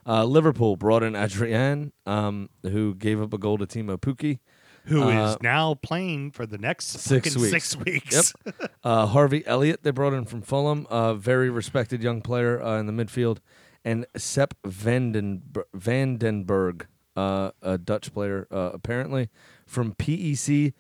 Uh, 0.06 0.26
Liverpool 0.26 0.76
brought 0.76 1.04
in 1.04 1.16
Adrian, 1.16 1.94
um, 2.06 2.50
who 2.64 2.96
gave 2.96 3.22
up 3.22 3.34
a 3.34 3.38
goal 3.38 3.58
to 3.60 3.66
Teemu 3.66 3.98
Pukki. 3.98 4.40
Who 4.86 5.08
is 5.08 5.16
Uh, 5.16 5.38
now 5.42 5.76
playing 5.76 6.32
for 6.32 6.46
the 6.46 6.58
next 6.58 6.88
Six 7.00 7.30
fucking 7.30 7.42
weeks. 7.42 7.52
Six 7.52 7.78
weeks. 7.78 8.34
Yep. 8.46 8.72
uh, 8.84 9.06
Harvey 9.06 9.46
Elliott, 9.48 9.84
they 9.84 9.92
brought 9.92 10.14
in 10.14 10.26
from 10.26 10.42
Fulham, 10.42 10.86
a 10.90 11.16
very 11.16 11.50
respected 11.50 12.04
young 12.04 12.22
player 12.22 12.62
uh, 12.62 12.80
in 12.80 12.88
the 12.88 12.92
midfield. 12.92 13.38
And 13.86 14.06
Sepp 14.18 14.56
Vandenberg, 14.64 15.64
Vandenberg 15.74 16.88
uh, 17.16 17.52
a 17.62 17.78
Dutch 17.78 18.14
player, 18.14 18.48
uh, 18.52 18.72
apparently, 18.74 19.30
from 19.66 19.94
PEC 19.94 20.74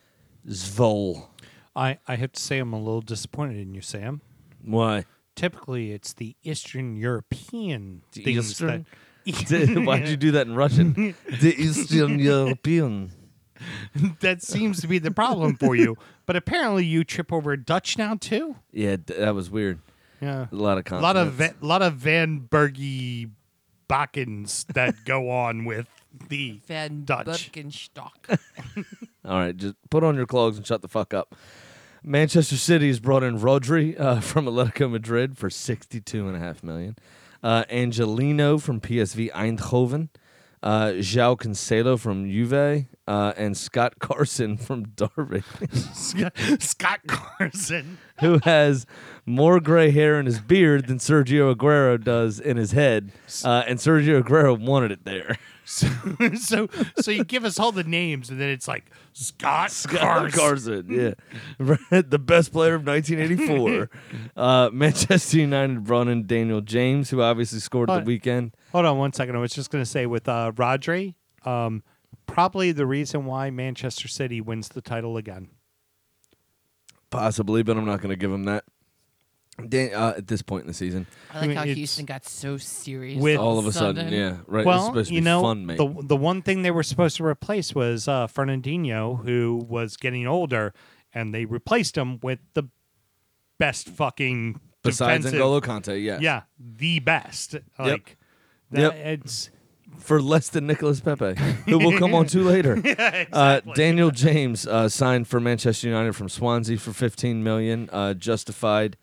Zwolle. 0.47 1.27
I, 1.75 1.97
I 2.07 2.15
have 2.15 2.31
to 2.33 2.41
say 2.41 2.59
I'm 2.59 2.73
a 2.73 2.77
little 2.79 3.01
disappointed 3.01 3.57
in 3.59 3.73
you, 3.73 3.81
Sam. 3.81 4.21
Why? 4.63 5.05
Typically, 5.35 5.91
it's 5.91 6.13
the 6.13 6.35
Eastern 6.43 6.95
European 6.95 8.03
The 8.11 8.23
things 8.23 8.51
Eastern? 8.51 8.85
that. 9.25 9.83
Why'd 9.85 10.07
you 10.07 10.17
do 10.17 10.31
that 10.31 10.47
in 10.47 10.55
Russian? 10.55 11.15
the 11.41 11.55
Eastern 11.57 12.19
European. 12.19 13.11
that 14.19 14.43
seems 14.43 14.81
to 14.81 14.87
be 14.87 14.99
the 14.99 15.11
problem 15.11 15.55
for 15.55 15.75
you. 15.75 15.97
But 16.25 16.35
apparently, 16.35 16.85
you 16.85 17.03
trip 17.03 17.31
over 17.33 17.55
Dutch 17.57 17.97
now 17.97 18.15
too. 18.15 18.57
Yeah, 18.71 18.97
d- 18.97 19.13
that 19.17 19.33
was 19.33 19.49
weird. 19.49 19.79
Yeah, 20.21 20.47
A 20.51 20.55
lot 20.55 20.77
of 20.77 20.89
a 20.91 20.99
lot 21.01 21.15
of 21.17 21.25
consonants. 21.35 21.37
Va- 21.59 21.65
lot 21.65 21.81
of 21.81 21.93
Van 21.95 22.47
Bergy 22.49 23.29
Bakkens 23.89 24.65
that 24.73 25.03
go 25.05 25.29
on 25.29 25.65
with 25.65 25.87
the 26.29 26.61
Van 26.67 27.03
Dutch. 27.05 27.51
Birkenstock. 27.51 28.37
All 29.25 29.37
right, 29.39 29.55
just 29.55 29.75
put 29.89 30.03
on 30.03 30.15
your 30.15 30.25
clogs 30.25 30.57
and 30.57 30.65
shut 30.65 30.81
the 30.81 30.87
fuck 30.87 31.13
up. 31.13 31.35
Manchester 32.05 32.57
City 32.57 32.87
has 32.87 32.99
brought 32.99 33.23
in 33.23 33.39
Rodri 33.39 33.97
uh, 33.99 34.19
from 34.21 34.45
Atletico 34.45 34.91
Madrid 34.91 35.37
for 35.37 35.49
sixty-two 35.49 36.27
and 36.27 36.35
a 36.35 36.39
half 36.39 36.61
million. 36.61 36.97
Uh, 37.41 37.63
Angelino 37.69 38.57
from 38.57 38.81
PSV 38.81 39.31
Eindhoven. 39.31 40.09
Uh, 40.61 40.93
João 40.97 41.37
Cancelo 41.37 41.99
from 41.99 42.29
Juve. 42.29 42.85
Uh, 43.05 43.33
and 43.35 43.57
Scott 43.57 43.99
Carson 43.99 44.55
from 44.67 44.85
Derby, 44.95 45.43
Scott 45.73 47.01
Carson. 47.05 47.97
who 48.21 48.39
has 48.43 48.85
more 49.25 49.59
gray 49.59 49.91
hair 49.91 50.19
in 50.19 50.25
his 50.25 50.39
beard 50.39 50.87
than 50.87 50.99
Sergio 50.99 51.53
Aguero 51.53 52.01
does 52.01 52.39
in 52.39 52.55
his 52.55 52.71
head. 52.71 53.11
Uh, 53.43 53.63
and 53.67 53.79
Sergio 53.79 54.23
Aguero 54.23 54.57
wanted 54.57 54.91
it 54.91 55.03
there. 55.03 55.37
So, 55.65 55.87
so, 56.35 56.67
so 56.99 57.11
you 57.11 57.23
give 57.23 57.45
us 57.45 57.59
all 57.59 57.71
the 57.71 57.83
names, 57.83 58.29
and 58.29 58.39
then 58.39 58.49
it's 58.49 58.67
like 58.67 58.85
Scott, 59.13 59.71
Scott 59.71 60.31
Carson. 60.31 60.39
Carson, 60.39 60.85
yeah, 60.89 62.01
the 62.01 62.19
best 62.19 62.51
player 62.51 62.75
of 62.75 62.85
1984. 62.85 63.89
uh, 64.35 64.69
Manchester 64.73 65.37
United 65.37 65.83
brought 65.85 66.07
in 66.07 66.25
Daniel 66.25 66.61
James, 66.61 67.09
who 67.09 67.21
obviously 67.21 67.59
scored 67.59 67.89
Hold- 67.89 68.01
the 68.01 68.05
weekend. 68.05 68.55
Hold 68.71 68.85
on 68.85 68.97
one 68.97 69.13
second. 69.13 69.35
I 69.35 69.39
was 69.39 69.53
just 69.53 69.71
going 69.71 69.83
to 69.83 69.89
say 69.89 70.05
with 70.05 70.27
uh, 70.27 70.51
Rodri, 70.55 71.15
um, 71.45 71.83
probably 72.33 72.71
the 72.71 72.85
reason 72.87 73.25
why 73.25 73.49
Manchester 73.51 74.07
City 74.07 74.41
wins 74.41 74.69
the 74.69 74.81
title 74.81 75.17
again. 75.17 75.49
Possibly, 77.09 77.61
but 77.63 77.77
I'm 77.77 77.85
not 77.85 78.01
going 78.01 78.09
to 78.09 78.15
give 78.15 78.31
him 78.31 78.45
that. 78.45 78.65
Dan, 79.69 79.93
uh, 79.93 80.15
at 80.17 80.25
this 80.25 80.41
point 80.41 80.61
in 80.63 80.67
the 80.67 80.73
season, 80.73 81.05
I 81.31 81.41
like 81.41 81.47
mean, 81.47 81.57
how 81.57 81.61
it's- 81.61 81.77
Houston 81.77 82.05
got 82.05 82.25
so 82.25 82.57
serious. 82.57 83.21
With- 83.21 83.37
all 83.37 83.59
of 83.59 83.67
a 83.67 83.71
sudden, 83.71 84.11
yeah, 84.11 84.37
right. 84.47 84.61
it's 84.61 84.65
well, 84.65 84.87
supposed 84.87 85.09
to 85.09 85.13
you 85.13 85.21
be 85.21 85.25
know, 85.25 85.41
fun, 85.43 85.67
mate. 85.67 85.77
the 85.77 85.95
the 86.01 86.15
one 86.17 86.41
thing 86.41 86.63
they 86.63 86.71
were 86.71 86.81
supposed 86.81 87.17
to 87.17 87.25
replace 87.25 87.75
was 87.75 88.07
uh, 88.07 88.25
Fernandinho, 88.25 89.23
who 89.23 89.63
was 89.69 89.95
getting 89.95 90.25
older, 90.25 90.73
and 91.13 91.35
they 91.35 91.45
replaced 91.45 91.95
him 91.95 92.19
with 92.23 92.39
the 92.55 92.63
best 93.59 93.89
fucking 93.89 94.59
Besides 94.81 95.25
defensive- 95.25 95.39
N'Golo 95.39 95.61
Kante, 95.61 96.03
yes. 96.03 96.19
Yeah, 96.19 96.41
the 96.59 96.97
best. 96.99 97.55
Like, 97.77 98.17
that, 98.71 98.81
Yep. 98.81 99.19
it's 99.19 99.51
for 99.97 100.21
less 100.21 100.49
than 100.49 100.67
Nicholas 100.67 100.99
Pepe, 100.99 101.35
who 101.65 101.79
will 101.79 101.97
come 101.97 102.13
on 102.13 102.25
to 102.27 102.39
later. 102.43 102.81
uh, 103.31 103.61
Daniel 103.75 104.11
James 104.11 104.67
uh, 104.67 104.89
signed 104.89 105.27
for 105.27 105.39
Manchester 105.39 105.87
United 105.87 106.15
from 106.15 106.29
Swansea 106.29 106.77
for 106.77 106.93
15 106.93 107.43
million. 107.43 107.89
Uh, 107.91 108.13
justified 108.13 108.97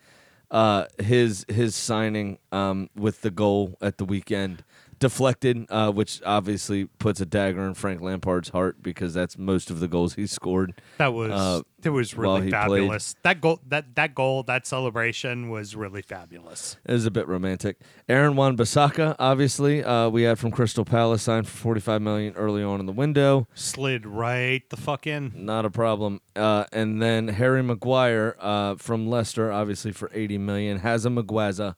uh, 0.51 0.85
his 0.99 1.45
his 1.47 1.75
signing 1.75 2.37
um, 2.51 2.89
with 2.95 3.21
the 3.21 3.31
goal 3.31 3.77
at 3.81 3.97
the 3.97 4.05
weekend. 4.05 4.63
Deflected, 5.01 5.65
uh, 5.69 5.91
which 5.91 6.21
obviously 6.25 6.85
puts 6.85 7.19
a 7.19 7.25
dagger 7.25 7.63
in 7.65 7.73
Frank 7.73 8.01
Lampard's 8.01 8.49
heart 8.49 8.81
because 8.81 9.13
that's 9.13 9.35
most 9.37 9.71
of 9.71 9.79
the 9.79 9.87
goals 9.87 10.13
he 10.13 10.27
scored. 10.27 10.79
that 10.99 11.11
was 11.13 11.31
uh, 11.31 11.61
it 11.83 11.89
was 11.89 12.15
really 12.15 12.43
he 12.43 12.49
played. 12.51 12.51
fabulous. 12.51 13.15
That 13.23 13.41
goal, 13.41 13.59
that 13.67 13.95
that 13.95 14.13
goal, 14.13 14.43
that 14.43 14.67
celebration 14.67 15.49
was 15.49 15.75
really 15.75 16.03
fabulous. 16.03 16.77
It 16.85 16.93
was 16.93 17.07
a 17.07 17.11
bit 17.11 17.27
romantic. 17.27 17.77
Aaron 18.07 18.35
Wan 18.35 18.55
Bissaka, 18.55 19.15
obviously, 19.17 19.83
uh, 19.83 20.09
we 20.09 20.21
had 20.23 20.37
from 20.37 20.51
Crystal 20.51 20.85
Palace 20.85 21.23
signed 21.23 21.47
for 21.47 21.57
45 21.57 22.01
million 22.01 22.33
early 22.35 22.63
on 22.63 22.79
in 22.79 22.85
the 22.85 22.91
window. 22.91 23.47
Slid 23.55 24.05
right 24.05 24.61
the 24.69 24.77
fuck 24.77 25.07
in. 25.07 25.31
Not 25.35 25.65
a 25.65 25.71
problem. 25.71 26.21
Uh, 26.35 26.65
and 26.71 27.01
then 27.01 27.27
Harry 27.29 27.63
Maguire 27.63 28.35
uh, 28.39 28.75
from 28.75 29.09
Leicester, 29.09 29.51
obviously 29.51 29.91
for 29.91 30.11
80 30.13 30.37
million, 30.37 30.77
has 30.79 31.05
a 31.05 31.09
Maguaza, 31.09 31.75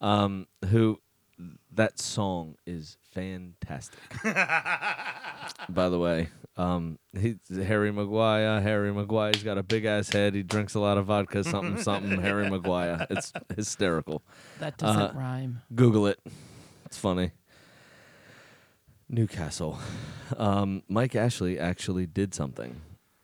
um, 0.00 0.46
who 0.70 0.98
that 1.74 1.98
song 1.98 2.56
is 2.66 2.96
fantastic. 3.12 3.98
By 4.24 5.88
the 5.88 5.98
way, 5.98 6.28
um, 6.56 6.98
he, 7.18 7.36
Harry 7.54 7.90
Maguire, 7.92 8.60
Harry 8.60 8.92
Maguire. 8.92 9.32
He's 9.34 9.42
got 9.42 9.58
a 9.58 9.62
big 9.62 9.84
ass 9.84 10.10
head. 10.10 10.34
He 10.34 10.42
drinks 10.42 10.74
a 10.74 10.80
lot 10.80 10.98
of 10.98 11.06
vodka, 11.06 11.44
something, 11.44 11.82
something. 11.82 12.20
Harry 12.20 12.48
Maguire. 12.50 13.06
It's 13.10 13.32
hysterical. 13.56 14.22
That 14.60 14.76
doesn't 14.78 15.00
Uh, 15.00 15.12
rhyme. 15.14 15.62
Google 15.74 16.06
it. 16.06 16.18
It's 16.86 16.98
funny. 16.98 17.30
Newcastle. 19.08 19.78
Um, 20.36 20.82
Mike 20.88 21.14
Ashley 21.14 21.58
actually 21.58 22.06
did 22.06 22.34
something. 22.34 22.80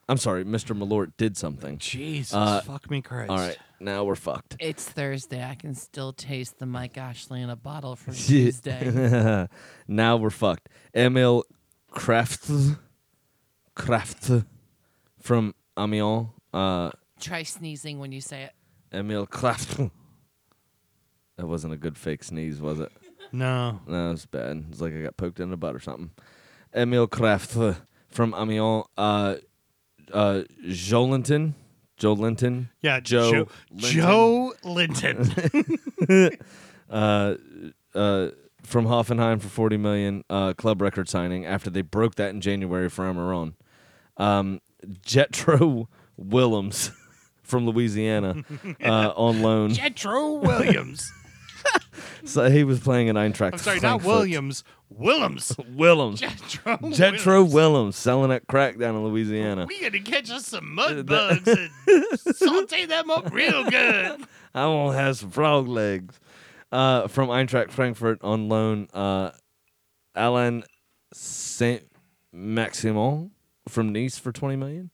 I'm 0.08 0.16
sorry, 0.18 0.44
Mr. 0.44 0.76
Malort 0.76 1.12
did 1.18 1.36
something. 1.36 1.78
Jesus, 1.78 2.32
Uh, 2.34 2.60
fuck 2.62 2.90
me, 2.90 3.02
Christ. 3.02 3.30
All 3.30 3.36
right, 3.36 3.58
now 3.80 4.04
we're 4.04 4.14
fucked. 4.16 4.56
It's 4.60 4.88
Thursday. 4.88 5.42
I 5.42 5.54
can 5.54 5.74
still 5.74 6.12
taste 6.12 6.58
the 6.58 6.66
Mike 6.66 6.96
Ashley 6.98 7.42
in 7.42 7.50
a 7.50 7.56
bottle 7.56 7.96
from 7.96 8.14
Tuesday. 8.26 9.48
now 9.88 10.16
we're 10.16 10.30
fucked. 10.30 10.68
Emil 10.94 11.44
Krafth, 11.92 12.78
Krafth 13.76 14.44
from 15.20 15.54
Amiens. 15.78 16.28
Uh, 16.52 16.90
Try 17.20 17.42
sneezing 17.42 17.98
when 17.98 18.12
you 18.12 18.20
say 18.20 18.42
it. 18.44 18.52
Emil 18.92 19.26
Krafth. 19.26 19.90
That 21.36 21.46
wasn't 21.46 21.72
a 21.72 21.76
good 21.76 21.96
fake 21.96 22.24
sneeze, 22.24 22.60
was 22.60 22.80
it? 22.80 22.90
No, 23.30 23.80
No, 23.86 24.10
it's 24.12 24.26
bad. 24.26 24.64
It's 24.70 24.80
like 24.80 24.94
I 24.94 25.02
got 25.02 25.16
poked 25.16 25.38
in 25.38 25.50
the 25.50 25.56
butt 25.56 25.74
or 25.74 25.80
something. 25.80 26.10
Emil 26.74 27.06
Krafth 27.06 27.76
from 28.08 28.34
Amiens. 28.34 28.84
Uh, 28.96 29.36
uh, 30.12 30.42
Joelinton. 30.64 31.54
Joelinton. 31.98 32.68
yeah, 32.82 33.00
Joe 33.00 33.48
Joe, 33.76 34.54
Linton. 34.64 35.24
Joe 35.32 35.72
Linton. 36.08 36.30
Uh, 36.90 37.34
uh, 37.94 38.28
from 38.62 38.86
Hoffenheim 38.86 39.42
for 39.42 39.48
40 39.48 39.76
million. 39.76 40.24
Uh, 40.30 40.54
club 40.54 40.80
record 40.80 41.06
signing 41.08 41.44
after 41.44 41.68
they 41.68 41.82
broke 41.82 42.14
that 42.14 42.30
in 42.30 42.40
January 42.40 42.88
for 42.88 43.04
Almiron. 43.04 43.52
Um, 44.16 44.60
Jetro 45.04 45.86
Willems 46.16 46.90
from 47.42 47.66
Louisiana 47.66 48.42
uh, 48.82 49.12
on 49.14 49.42
loan. 49.42 49.72
Jetro 49.72 50.40
Williams. 50.42 51.12
So 52.24 52.50
he 52.50 52.62
was 52.64 52.80
playing 52.80 53.06
in 53.08 53.16
Eintracht. 53.16 53.52
I'm 53.52 53.58
sorry, 53.58 53.76
not 53.76 54.02
Frankfurt. 54.02 54.06
Williams. 54.08 54.64
Willems. 54.90 55.56
Willems. 55.74 56.20
Jetro. 56.20 56.78
Jetro 56.92 57.26
Willems. 57.42 57.54
Willems 57.54 57.96
selling 57.96 58.30
that 58.30 58.46
crack 58.48 58.78
down 58.78 58.96
in 58.96 59.04
Louisiana. 59.04 59.66
We 59.66 59.80
gotta 59.80 60.00
catch 60.00 60.30
us 60.30 60.46
some 60.46 60.74
mud 60.74 61.06
bugs 61.06 61.48
and 61.48 61.70
saute 62.36 62.86
them 62.86 63.10
up 63.10 63.32
real 63.32 63.64
good. 63.70 64.20
I 64.54 64.66
want 64.66 64.96
to 64.96 64.98
have 64.98 65.16
some 65.16 65.30
frog 65.30 65.68
legs. 65.68 66.18
Uh, 66.70 67.08
from 67.08 67.28
Eintracht 67.28 67.70
Frankfurt 67.70 68.22
on 68.22 68.48
loan, 68.50 68.88
uh, 68.92 69.30
Alain 70.14 70.64
Saint 71.14 71.82
Maximin 72.32 73.30
from 73.68 73.92
Nice 73.92 74.18
for 74.18 74.32
twenty 74.32 74.56
million. 74.56 74.90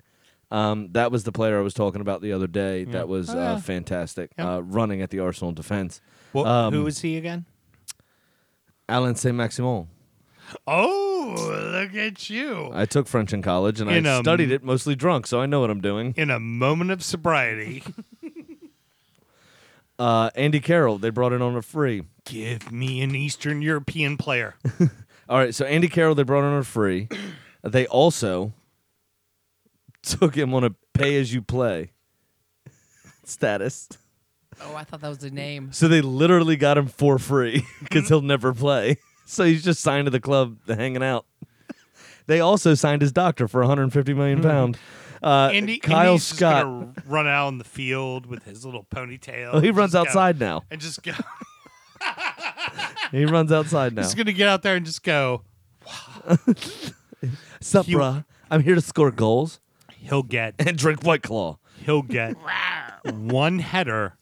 Um, 0.55 0.89
that 0.93 1.11
was 1.11 1.25
the 1.25 1.33
player 1.33 1.59
I 1.59 1.63
was 1.63 1.75
talking 1.75 2.01
about 2.01 2.21
the 2.23 2.33
other 2.33 2.47
day. 2.47 2.85
That 2.85 3.09
was 3.09 3.29
Oh, 3.31 3.35
yeah. 3.35 3.53
uh, 3.53 3.59
fantastic. 3.61 4.31
Yeah. 4.39 4.55
Uh, 4.57 4.59
running 4.61 5.03
at 5.03 5.11
the 5.11 5.19
Arsenal 5.21 5.53
defense. 5.53 6.01
Well, 6.33 6.47
Um, 6.47 6.73
who 6.75 6.87
is 6.87 7.01
he 7.01 7.17
again? 7.17 7.45
Alain 8.89 9.15
Saint 9.17 9.37
Maximin. 9.37 9.89
Oh, 10.67 11.35
look 11.73 11.95
at 11.97 12.29
you. 12.31 12.71
I 12.73 12.85
took 12.85 13.09
French 13.09 13.33
in 13.33 13.41
college 13.43 13.81
and 13.81 13.91
In 13.91 14.07
I 14.07 14.19
a 14.19 14.21
studied 14.23 14.51
m- 14.51 14.53
it 14.57 14.63
mostly 14.63 14.95
drunk, 14.95 15.27
so 15.27 15.41
I 15.41 15.47
know 15.47 15.61
what 15.61 15.71
I'm 15.71 15.81
doing. 15.81 16.13
In 16.17 16.31
a 16.31 16.39
moment 16.39 16.91
of 16.91 17.03
sobriety, 17.03 17.83
Uh, 19.99 20.29
Andy 20.35 20.59
Carroll, 20.61 20.99
they 20.99 21.11
brought 21.11 21.33
in 21.33 21.41
on 21.41 21.55
a 21.57 21.63
free. 21.63 22.03
give 22.25 22.73
me 22.73 23.01
an 23.01 23.15
Eastern 23.15 23.63
European 23.63 24.17
player. 24.17 24.57
All 25.29 25.39
right, 25.39 25.55
so 25.55 25.65
Andy 25.65 25.89
Carroll, 25.89 26.15
they 26.17 26.25
brought 26.25 26.41
in 26.41 26.53
on 26.53 26.59
a 26.59 26.65
free. 26.65 27.09
They 27.67 27.87
also 27.87 28.53
took 30.05 30.35
him 30.37 30.55
on 30.55 30.65
a 30.65 30.71
pay 30.93 31.17
as 31.21 31.33
you 31.35 31.43
play 31.43 31.93
status. 33.25 33.89
Oh, 34.63 34.75
I 34.77 34.85
thought 34.85 35.01
that 35.01 35.09
was 35.09 35.19
the 35.19 35.31
name. 35.31 35.73
So 35.73 35.89
they 35.89 36.01
literally 36.01 36.57
got 36.57 36.79
him 36.79 36.87
for 36.87 37.19
free 37.19 37.67
because 37.83 38.09
he'll 38.09 38.23
never 38.23 38.53
play. 38.55 38.99
So 39.27 39.43
he's 39.45 39.65
just 39.65 39.81
signed 39.81 40.05
to 40.05 40.11
the 40.11 40.21
club, 40.21 40.59
hanging 40.69 41.03
out. 41.03 41.25
They 42.27 42.41
also 42.41 42.75
signed 42.75 43.01
his 43.01 43.11
doctor 43.11 43.49
for 43.49 43.61
150 43.63 44.13
million 44.13 44.43
pound. 44.43 44.77
Uh, 45.23 45.49
Andy, 45.51 45.79
Kyle 45.79 46.09
Andy's 46.11 46.27
just 46.27 46.37
Scott. 46.37 46.65
gonna 46.65 46.93
run 47.07 47.27
out 47.27 47.49
in 47.49 47.57
the 47.57 47.65
field 47.65 48.27
with 48.27 48.43
his 48.45 48.67
little 48.67 48.85
ponytail. 48.85 49.49
Oh, 49.55 49.61
he 49.61 49.69
and 49.69 49.77
runs 49.79 49.93
just 49.93 50.05
go- 50.05 50.09
outside 50.11 50.39
now. 50.39 50.65
and 50.71 50.79
just 50.79 51.03
go. 51.03 51.13
He 53.13 53.25
runs 53.25 53.51
outside 53.51 53.95
now. 53.95 54.03
He's 54.03 54.15
gonna 54.15 54.35
get 54.35 54.47
out 54.47 54.61
there 54.63 54.77
and 54.77 54.85
just 54.85 55.03
go. 55.03 55.41
Sup, 57.63 57.87
he- 57.87 57.95
bruh? 57.95 58.27
I'm 58.51 58.63
here 58.63 58.75
to 58.75 58.83
score 58.83 59.11
goals 59.11 59.59
He'll 60.05 60.23
get. 60.23 60.55
and 60.59 60.77
drink 60.77 61.03
White 61.03 61.23
Claw. 61.23 61.59
He'll 61.85 62.03
get 62.03 62.37
one 63.05 63.59
header 63.59 64.17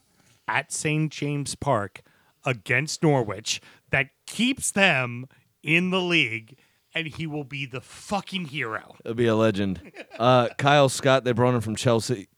at 0.49 0.73
St. 0.73 1.11
James 1.12 1.55
Park 1.55 2.03
against 2.45 3.03
Norwich 3.03 3.61
that 3.91 4.09
keeps 4.27 4.71
them 4.73 5.27
in 5.62 5.91
the 5.91 6.01
league, 6.01 6.57
and 6.95 7.07
he 7.07 7.27
will 7.27 7.45
be 7.45 7.67
the 7.67 7.81
fucking 7.81 8.47
hero. 8.47 8.97
It'll 9.05 9.15
be 9.15 9.27
a 9.27 9.37
legend. 9.37 9.81
Uh, 10.19 10.49
Kyle 10.59 10.89
Scott, 10.91 11.25
they 11.25 11.33
brought 11.33 11.55
him 11.55 11.62
from 11.62 11.75
Chelsea, 11.75 12.29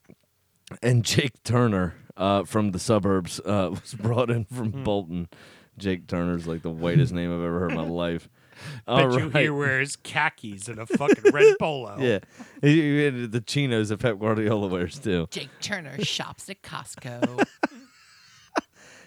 and 0.81 1.05
Jake 1.05 1.43
Turner 1.43 1.95
uh, 2.17 2.45
from 2.45 2.71
the 2.71 2.79
suburbs 2.79 3.41
uh, 3.41 3.69
was 3.73 3.95
brought 3.95 4.31
in 4.31 4.45
from 4.45 4.71
Hmm. 4.73 4.85
Bolton. 4.85 5.29
Jake 5.77 6.07
Turner's 6.07 6.47
like 6.47 6.63
the 6.63 6.71
whitest 6.71 7.13
name 7.13 7.31
I've 7.35 7.45
ever 7.45 7.59
heard 7.61 7.73
in 7.73 7.77
my 7.77 7.83
life. 7.83 8.29
All 8.87 8.97
Bet 9.11 9.21
you 9.21 9.29
right. 9.29 9.43
he 9.45 9.51
wears 9.51 9.97
khakis 9.97 10.69
and 10.69 10.79
a 10.79 10.87
fucking 10.87 11.33
red 11.33 11.57
polo. 11.61 11.97
Yeah, 11.99 12.19
He- 12.61 13.05
he 13.11 13.27
the 13.27 13.41
chinos 13.41 13.89
that 13.91 13.99
Pep 14.01 14.19
Guardiola 14.19 14.67
wears 14.69 14.99
too. 14.99 15.27
Jake 15.31 15.51
Turner 15.61 15.99
shops 16.05 16.49
at 16.51 16.63
Costco. 16.63 17.47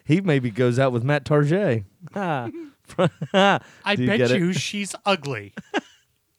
He 0.04 0.22
maybe 0.22 0.50
goes 0.52 0.80
out 0.80 0.92
with 0.94 1.04
Matt 1.04 1.26
Tarjay. 1.26 1.84
Ha. 2.14 2.50
I 3.34 3.96
Do 3.96 4.02
you 4.04 4.08
bet 4.08 4.18
get 4.20 4.32
it? 4.32 4.40
you 4.40 4.54
she's 4.54 4.96
ugly. 5.06 5.54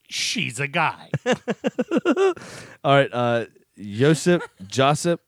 she's 0.09 0.59
a 0.59 0.67
guy. 0.67 1.09
All 2.83 2.95
right, 2.95 3.09
uh, 3.13 3.45
Josip 3.77 4.41
Josip 4.65 5.21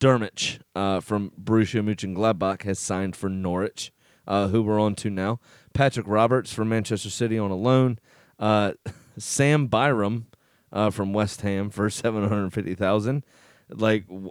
Drmic 0.00 0.58
uh, 0.74 1.00
from 1.00 1.32
Borussia 1.42 1.82
Mönchengladbach 1.82 2.62
has 2.62 2.78
signed 2.78 3.16
for 3.16 3.28
Norwich, 3.30 3.92
uh, 4.26 4.48
who 4.48 4.62
we're 4.62 4.80
on 4.80 4.94
to 4.96 5.08
now. 5.10 5.40
Patrick 5.72 6.06
Roberts 6.08 6.52
from 6.52 6.68
Manchester 6.68 7.10
City 7.10 7.38
on 7.38 7.50
a 7.50 7.56
loan. 7.56 7.98
Uh, 8.38 8.72
Sam 9.18 9.66
Byram 9.66 10.26
uh, 10.72 10.90
from 10.90 11.12
West 11.12 11.42
Ham 11.42 11.70
for 11.70 11.88
seven 11.90 12.28
hundred 12.28 12.52
fifty 12.52 12.74
thousand. 12.74 13.24
Like, 13.68 14.06
w- 14.06 14.30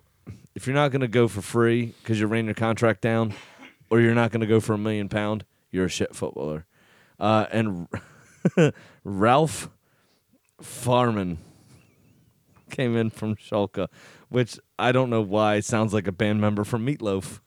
if 0.56 0.68
you're 0.68 0.76
not 0.76 0.92
going 0.92 1.02
to 1.02 1.08
go 1.08 1.28
for 1.28 1.42
free 1.42 1.94
because 2.02 2.20
you 2.20 2.28
ran 2.28 2.46
your 2.46 2.54
contract 2.54 3.02
down, 3.02 3.34
or 3.90 4.00
you're 4.00 4.16
not 4.16 4.32
going 4.32 4.42
to 4.42 4.48
go 4.48 4.60
for 4.60 4.74
a 4.74 4.78
million 4.78 5.10
pound, 5.10 5.46
you're 5.72 5.86
a 5.86 5.90
shit 5.90 6.16
footballer. 6.16 6.66
Uh, 7.20 7.46
and 7.52 7.88
Ralf 9.04 9.70
Fährmann 10.62 11.38
came 12.70 12.96
in 12.96 13.10
from 13.10 13.36
Schalke, 13.36 13.88
which 14.30 14.60
I 14.80 14.92
don't 14.92 15.10
know 15.10 15.22
why 15.22 15.60
sounds 15.60 15.94
like 15.94 16.08
a 16.08 16.12
band 16.12 16.42
member 16.42 16.64
from 16.64 16.86
Meatloaf. 16.86 17.40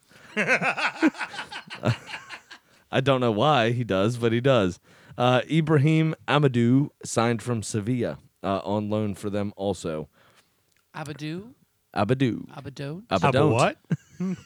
I 2.95 3.01
don't 3.01 3.21
know 3.21 3.33
why 3.33 3.73
he 3.73 3.83
does, 3.83 4.17
but 4.17 4.31
he 4.33 4.41
does. 4.41 4.79
Uh, 5.19 5.41
Ibrahim 5.51 6.15
Amadou 6.29 6.91
signed 7.05 7.43
from 7.43 7.61
Sevilla 7.65 8.19
uh, 8.45 8.61
on 8.65 8.89
loan 8.89 9.15
for 9.17 9.31
them 9.31 9.53
also. 9.57 10.09
Abadou? 10.95 11.55
Abadou. 11.93 12.47
Abadoo? 12.51 13.03
Abba 13.11 13.33
Abadou. 13.33 13.53
what? 13.53 13.77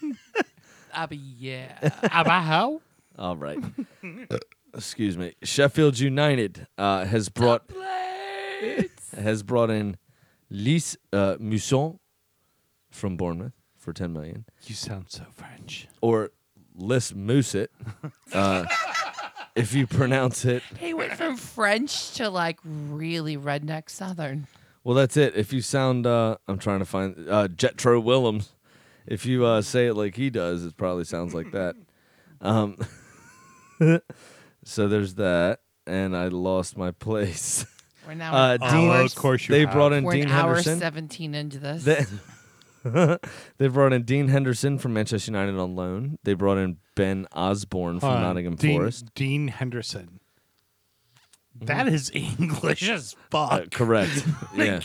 Abba, 0.94 1.14
yeah. 1.14 1.90
Abba 2.04 2.40
how? 2.40 2.80
All 3.18 3.37
right. 3.37 3.58
Excuse 4.74 5.18
me. 5.18 5.34
Sheffield 5.42 5.98
United 5.98 6.66
uh, 6.78 7.04
has 7.04 7.28
brought 7.28 7.70
has 9.14 9.42
brought 9.42 9.68
in 9.70 9.98
Lise 10.50 10.96
uh, 11.12 11.37
Musson 11.38 11.98
from 12.90 13.16
Bournemouth 13.18 13.52
for 13.76 13.92
ten 13.92 14.12
million. 14.14 14.46
You 14.64 14.74
sound 14.74 15.06
so 15.08 15.24
French. 15.32 15.87
or 16.00 16.30
Lis 16.78 17.12
Moosit, 17.12 17.68
uh, 18.32 18.64
if 19.56 19.74
you 19.74 19.86
pronounce 19.86 20.44
it. 20.44 20.62
He 20.78 20.94
went 20.94 21.12
from 21.14 21.36
French 21.36 22.12
to 22.14 22.30
like 22.30 22.58
really 22.64 23.36
redneck 23.36 23.90
Southern. 23.90 24.46
Well, 24.84 24.94
that's 24.94 25.16
it. 25.16 25.34
If 25.36 25.52
you 25.52 25.60
sound, 25.60 26.06
uh, 26.06 26.38
I'm 26.46 26.58
trying 26.58 26.78
to 26.78 26.84
find 26.86 27.28
uh, 27.28 27.48
Jetro 27.48 28.02
Willems. 28.02 28.52
If 29.06 29.26
you 29.26 29.44
uh, 29.44 29.60
say 29.62 29.86
it 29.88 29.94
like 29.94 30.16
he 30.16 30.30
does, 30.30 30.64
it 30.64 30.76
probably 30.76 31.04
sounds 31.04 31.34
like 31.34 31.50
that. 31.52 31.74
Um, 32.40 32.76
so 34.64 34.86
there's 34.86 35.14
that, 35.14 35.60
and 35.88 36.16
I 36.16 36.28
lost 36.28 36.76
my 36.76 36.90
place. 36.92 37.66
We're 38.06 38.14
now 38.14 38.32
Uh, 38.32 38.58
an 38.60 38.72
Dean- 38.74 39.04
of 39.06 39.14
course 39.16 39.48
you 39.48 39.54
they 39.54 39.60
have. 39.62 39.72
brought 39.72 39.92
in 39.92 40.04
we're 40.04 40.12
Dean 40.12 40.24
an 40.26 40.30
hour 40.30 40.54
Henderson. 40.54 40.78
17 40.78 41.34
into 41.34 41.58
this. 41.58 41.84
They, 41.84 42.04
they 43.59 43.68
brought 43.68 43.92
in 43.92 44.03
Dean 44.03 44.29
Henderson 44.29 44.79
from 44.79 44.94
Manchester 44.94 45.31
United 45.31 45.57
on 45.59 45.74
loan. 45.77 46.18
They 46.24 46.35
brought 46.35 46.59
in 46.59 46.79
Ben 46.94 47.27
Osborne 47.33 48.01
from 48.01 48.11
on. 48.11 48.22
Nottingham 48.22 48.57
Dean, 48.57 48.77
Forest. 48.79 49.14
Dean 49.14 49.48
Henderson. 49.48 50.20
That 51.61 51.88
is 51.88 52.11
English 52.14 52.88
as 52.88 53.16
fuck. 53.31 53.53
Uh, 53.53 53.64
correct. 53.72 54.24
yeah. 54.57 54.81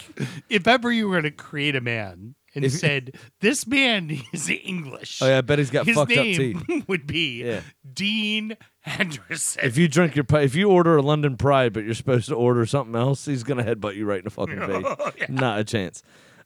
If 0.50 0.68
ever 0.68 0.92
you 0.92 1.08
were 1.08 1.22
to 1.22 1.32
create 1.32 1.76
a 1.76 1.82
man 1.82 2.36
and 2.56 2.66
If- 2.66 2.74
said, 2.74 3.16
this 3.42 3.68
man 3.68 4.20
is 4.34 4.50
English, 4.50 5.22
Oh 5.22 5.28
yeah, 5.28 5.38
I 5.40 5.42
bet 5.42 5.60
he's 5.60 5.70
got 5.70 5.86
his 5.86 5.96
fucked 5.96 6.12
up 6.12 6.18
name 6.18 6.64
teeth. 6.68 6.88
would 6.88 7.06
be 7.06 7.44
Yeah. 7.44 7.62
Dean 7.94 8.58
Henderson. 8.82 9.64
If 9.66 9.78
you 9.78 9.88
drink 9.88 10.16
your, 10.16 10.26
if 10.34 10.56
you 10.56 10.70
order 10.70 10.98
a 10.98 11.02
London 11.02 11.38
Pride, 11.38 11.74
but 11.74 11.84
you're 11.84 11.94
supposed 11.94 12.28
to 12.30 12.36
order 12.36 12.66
something 12.66 12.96
else, 12.96 13.26
he's 13.26 13.44
gonna 13.44 13.64
headbutt 13.64 13.96
you 13.96 14.06
right 14.06 14.20
in 14.20 14.24
the 14.26 14.30
fucking 14.32 14.60
face. 14.60 15.30
Not 15.30 15.60
a 15.60 15.64
chance. 15.64 16.02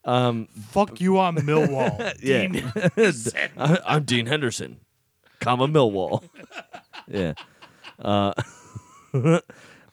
Um, 0.07 0.47
Fuck 0.69 1.01
you 1.01 1.19
on 1.19 1.35
Millwall. 1.35 1.99
yeah, 2.23 2.47
Dean 2.47 2.53
Henderson. 2.53 3.49
I, 3.57 3.79
I'm 3.85 4.03
Dean 4.05 4.25
Henderson, 4.25 4.79
comma 5.41 5.67
Millwall. 5.67 6.23
yeah. 7.07 7.33
Uh, 7.99 8.33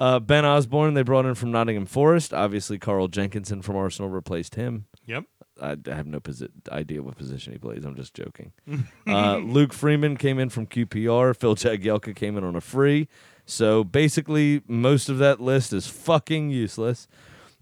uh, 0.00 0.20
ben 0.20 0.44
Osborne 0.44 0.94
they 0.94 1.03
brought 1.03 1.27
in 1.27 1.35
from 1.35 1.50
Nottingham 1.50 1.87
Forest. 1.87 2.33
Obviously, 2.33 2.79
Carl 2.79 3.09
Jenkinson 3.09 3.61
from 3.61 3.77
Arsenal 3.77 4.09
replaced 4.11 4.55
him. 4.55 4.87
Yep. 5.07 5.24
I 5.61 5.72
I 5.72 5.94
have 5.94 6.07
no 6.07 6.20
posi- 6.20 6.50
idea 6.70 7.03
what 7.03 7.16
position 7.16 7.53
he 7.53 7.59
plays. 7.59 7.85
I'm 7.85 7.96
just 7.96 8.14
joking. 8.14 8.53
uh, 9.09 9.38
Luke 9.38 9.72
Freeman 9.72 10.16
came 10.16 10.38
in 10.38 10.48
from 10.48 10.66
QPR. 10.66 11.37
Phil 11.37 11.57
Jagielka 11.57 12.14
came 12.14 12.37
in 12.38 12.44
on 12.44 12.55
a 12.55 12.61
free. 12.61 13.09
So 13.46 13.85
basically, 13.85 14.62
most 14.68 15.09
of 15.09 15.18
that 15.18 15.40
list 15.40 15.72
is 15.72 15.87
fucking 15.87 16.50
useless. 16.50 17.09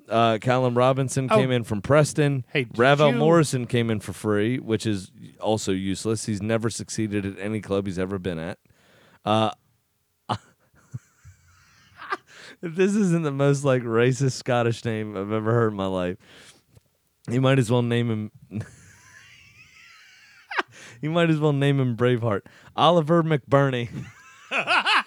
Uh, 0.08 0.38
Callum 0.40 0.76
Robinson 0.76 1.28
Oh. 1.30 1.36
came 1.36 1.50
in 1.50 1.64
from 1.64 1.80
Preston. 1.80 2.44
Hey, 2.52 2.64
did 2.64 2.78
Ravel 2.78 3.10
you- 3.12 3.16
Morrison 3.16 3.66
came 3.66 3.90
in 3.90 4.00
for 4.00 4.12
free, 4.12 4.58
which 4.58 4.84
is 4.86 5.10
also 5.40 5.72
useless. 5.72 6.26
He's 6.26 6.42
never 6.42 6.68
succeeded 6.70 7.24
at 7.24 7.38
any 7.38 7.60
club 7.60 7.86
he's 7.86 7.98
ever 7.98 8.18
been 8.18 8.38
at. 8.38 8.58
Uh, 9.24 9.50
if 10.30 10.38
this 12.76 12.94
isn't 12.94 13.22
the 13.22 13.30
most 13.32 13.64
like 13.64 13.82
racist 13.82 14.32
Scottish 14.32 14.84
name 14.84 15.16
I've 15.16 15.32
ever 15.32 15.52
heard 15.52 15.68
in 15.72 15.76
my 15.76 15.86
life, 15.86 16.16
you 17.30 17.40
might 17.40 17.58
as 17.58 17.70
well 17.70 17.82
name 17.82 18.10
him. 18.10 18.30
you 21.00 21.10
might 21.10 21.30
as 21.30 21.38
well 21.38 21.52
name 21.52 21.78
him 21.80 21.96
Braveheart. 21.96 22.42
Oliver 22.76 23.22
McBurnie. 23.22 23.88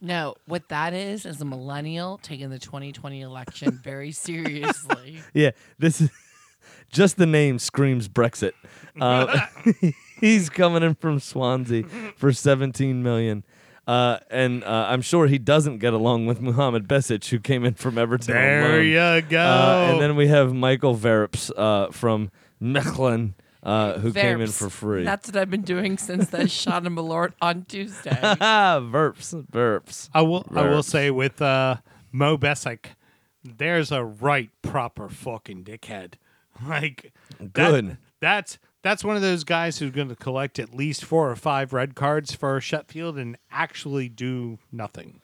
no, 0.00 0.34
what 0.46 0.68
that 0.68 0.92
is 0.92 1.26
is 1.26 1.40
a 1.40 1.44
millennial 1.44 2.18
taking 2.18 2.50
the 2.50 2.58
2020 2.58 3.20
election 3.20 3.80
very 3.82 4.12
seriously. 4.12 5.20
Yeah, 5.34 5.50
this 5.78 6.00
is 6.00 6.10
just 6.92 7.16
the 7.16 7.26
name 7.26 7.58
screams 7.58 8.08
Brexit. 8.08 8.52
Uh, 9.00 9.46
he's 10.20 10.48
coming 10.48 10.82
in 10.82 10.94
from 10.94 11.20
Swansea 11.20 11.84
for 12.16 12.32
17 12.32 13.02
million. 13.02 13.44
Uh, 13.86 14.18
and 14.30 14.64
uh, 14.64 14.86
I'm 14.88 15.02
sure 15.02 15.26
he 15.28 15.38
doesn't 15.38 15.78
get 15.78 15.92
along 15.92 16.26
with 16.26 16.40
Muhammad 16.40 16.88
Besic, 16.88 17.28
who 17.28 17.38
came 17.38 17.64
in 17.64 17.74
from 17.74 17.98
Everton. 17.98 18.34
There 18.34 18.68
loan. 18.68 18.86
you 18.86 19.28
go. 19.28 19.40
Uh, 19.40 19.88
and 19.92 20.00
then 20.00 20.16
we 20.16 20.26
have 20.28 20.52
Michael 20.52 20.96
Verrips 20.96 21.50
uh, 21.56 21.92
from 21.92 22.30
Mechelen 22.60 23.34
uh, 23.66 23.98
who 23.98 24.12
came 24.12 24.40
in 24.40 24.48
for 24.48 24.70
free. 24.70 25.04
That's 25.04 25.28
what 25.28 25.36
I've 25.36 25.50
been 25.50 25.62
doing 25.62 25.98
since 25.98 26.28
that 26.30 26.50
shot 26.62 26.86
of 26.86 26.92
Malort 26.92 27.32
on 27.42 27.64
Tuesday. 27.64 28.18
Ah, 28.22 28.78
verps, 28.82 29.34
verps. 29.50 30.08
I 30.14 30.22
will. 30.22 30.46
I 30.54 30.62
will 30.62 30.76
Verbs. 30.76 30.86
say 30.86 31.10
with 31.10 31.42
uh, 31.42 31.76
Mo 32.12 32.38
Besic, 32.38 32.86
there's 33.44 33.90
a 33.92 34.04
right 34.04 34.50
proper 34.62 35.08
fucking 35.08 35.64
dickhead. 35.64 36.14
Like 36.66 37.12
that- 37.38 37.52
Good. 37.52 37.98
that's 38.20 38.58
that's 38.82 39.04
one 39.04 39.14
of 39.16 39.20
those 39.20 39.44
guys 39.44 39.78
who's 39.78 39.90
going 39.90 40.08
to 40.08 40.16
collect 40.16 40.58
at 40.58 40.72
least 40.74 41.04
four 41.04 41.30
or 41.30 41.36
five 41.36 41.74
red 41.74 41.94
cards 41.94 42.34
for 42.34 42.58
Sheffield 42.62 43.18
and 43.18 43.36
actually 43.50 44.08
do 44.08 44.58
nothing, 44.72 45.20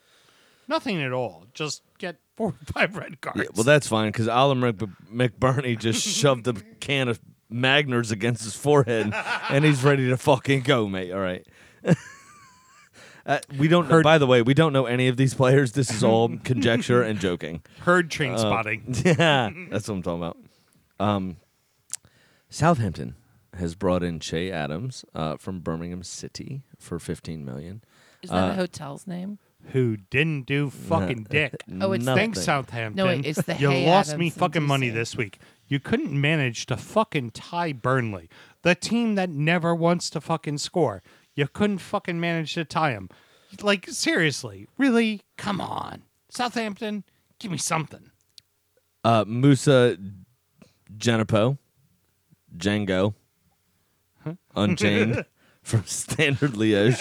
nothing 0.69 1.01
at 1.01 1.11
all. 1.13 1.47
Just 1.55 1.81
get 1.97 2.17
four 2.37 2.49
or 2.49 2.55
five 2.75 2.97
red 2.97 3.23
cards. 3.23 3.39
Yeah, 3.39 3.47
well, 3.55 3.65
that's 3.65 3.87
fine 3.87 4.09
because 4.11 4.29
Alan 4.29 4.61
Mc- 4.61 4.77
McBurnie 5.11 5.79
just 5.79 6.07
shoved 6.07 6.47
a 6.49 6.53
can 6.81 7.09
of 7.09 7.19
Magners 7.53 8.11
against 8.11 8.43
his 8.45 8.55
forehead, 8.57 9.13
and 9.51 9.65
he's 9.65 9.85
ready 9.85 10.09
to 10.09 10.17
fucking 10.17 10.63
go, 10.63 10.89
mate. 10.89 11.13
All 11.13 11.21
right. 11.21 11.47
Uh, 13.25 13.39
we 13.57 13.69
don't. 13.69 13.85
know 13.89 13.95
Heard- 13.95 14.03
by 14.03 14.19
the 14.19 14.27
way, 14.27 14.43
we 14.43 14.53
don't 14.53 14.73
know 14.73 14.87
any 14.87 15.07
of 15.07 15.17
these 15.17 15.33
players. 15.33 15.71
This 15.73 15.93
is 15.93 16.03
all 16.03 16.29
conjecture 16.45 17.03
and 17.03 17.21
joking. 17.21 17.63
herd 17.83 18.11
train 18.11 18.37
spotting. 18.37 18.83
Yeah, 19.05 19.49
that's 19.71 19.87
what 19.87 19.95
I'm 19.95 20.03
talking 20.03 20.23
about. 20.25 20.37
Um, 20.99 21.37
Southampton 22.49 23.15
has 23.57 23.77
brought 23.77 24.03
in 24.03 24.19
Che 24.19 24.51
Adams 24.51 25.05
uh, 25.15 25.37
from 25.37 25.61
Birmingham 25.61 26.03
City 26.03 26.63
for 26.81 26.99
15 26.99 27.45
million. 27.45 27.85
Is 28.23 28.31
that 28.31 28.49
Uh, 28.49 28.51
a 28.51 28.55
hotel's 28.55 29.07
name? 29.07 29.39
Who 29.71 29.97
didn't 29.99 30.47
do 30.47 30.69
fucking 30.71 31.29
dick? 31.31 31.63
Oh, 31.81 31.93
it's 31.93 32.05
Nothing. 32.05 32.19
Thanks, 32.33 32.43
Southampton. 32.43 32.97
No, 32.97 33.07
wait, 33.07 33.25
it's 33.25 33.41
the 33.43 33.55
you 33.55 33.71
Hay 33.71 33.87
lost 33.87 34.09
Adams 34.11 34.19
me 34.19 34.27
in 34.27 34.33
fucking 34.33 34.63
money 34.65 34.91
DC. 34.91 34.95
this 34.95 35.17
week. 35.17 35.39
You 35.73 35.81
couldn't 35.81 36.13
manage 36.13 36.67
to 36.67 36.77
fucking 36.77 37.31
tie 37.31 37.73
Burnley, 37.73 38.29
the 38.61 38.75
team 38.75 39.15
that 39.15 39.31
never 39.31 39.75
wants 39.75 40.11
to 40.11 40.21
fucking 40.21 40.59
score. 40.59 41.03
You 41.35 41.49
couldn't 41.49 41.79
fucking 41.79 42.21
manage 42.21 42.53
to 42.57 42.67
tie 42.67 42.93
them. 42.93 43.09
Like 43.63 43.89
seriously, 43.89 44.69
really? 44.77 45.23
Come 45.39 45.63
on, 45.63 46.03
Southampton, 46.29 47.05
give 47.39 47.51
me 47.51 47.57
something. 47.57 48.11
Uh, 49.03 49.25
Moussa 49.27 49.97
Djenepo, 50.95 51.57
Django, 52.55 53.15
Unchained 54.55 55.25
from 55.63 55.87
Standard 55.87 56.51
Liège. 56.51 57.01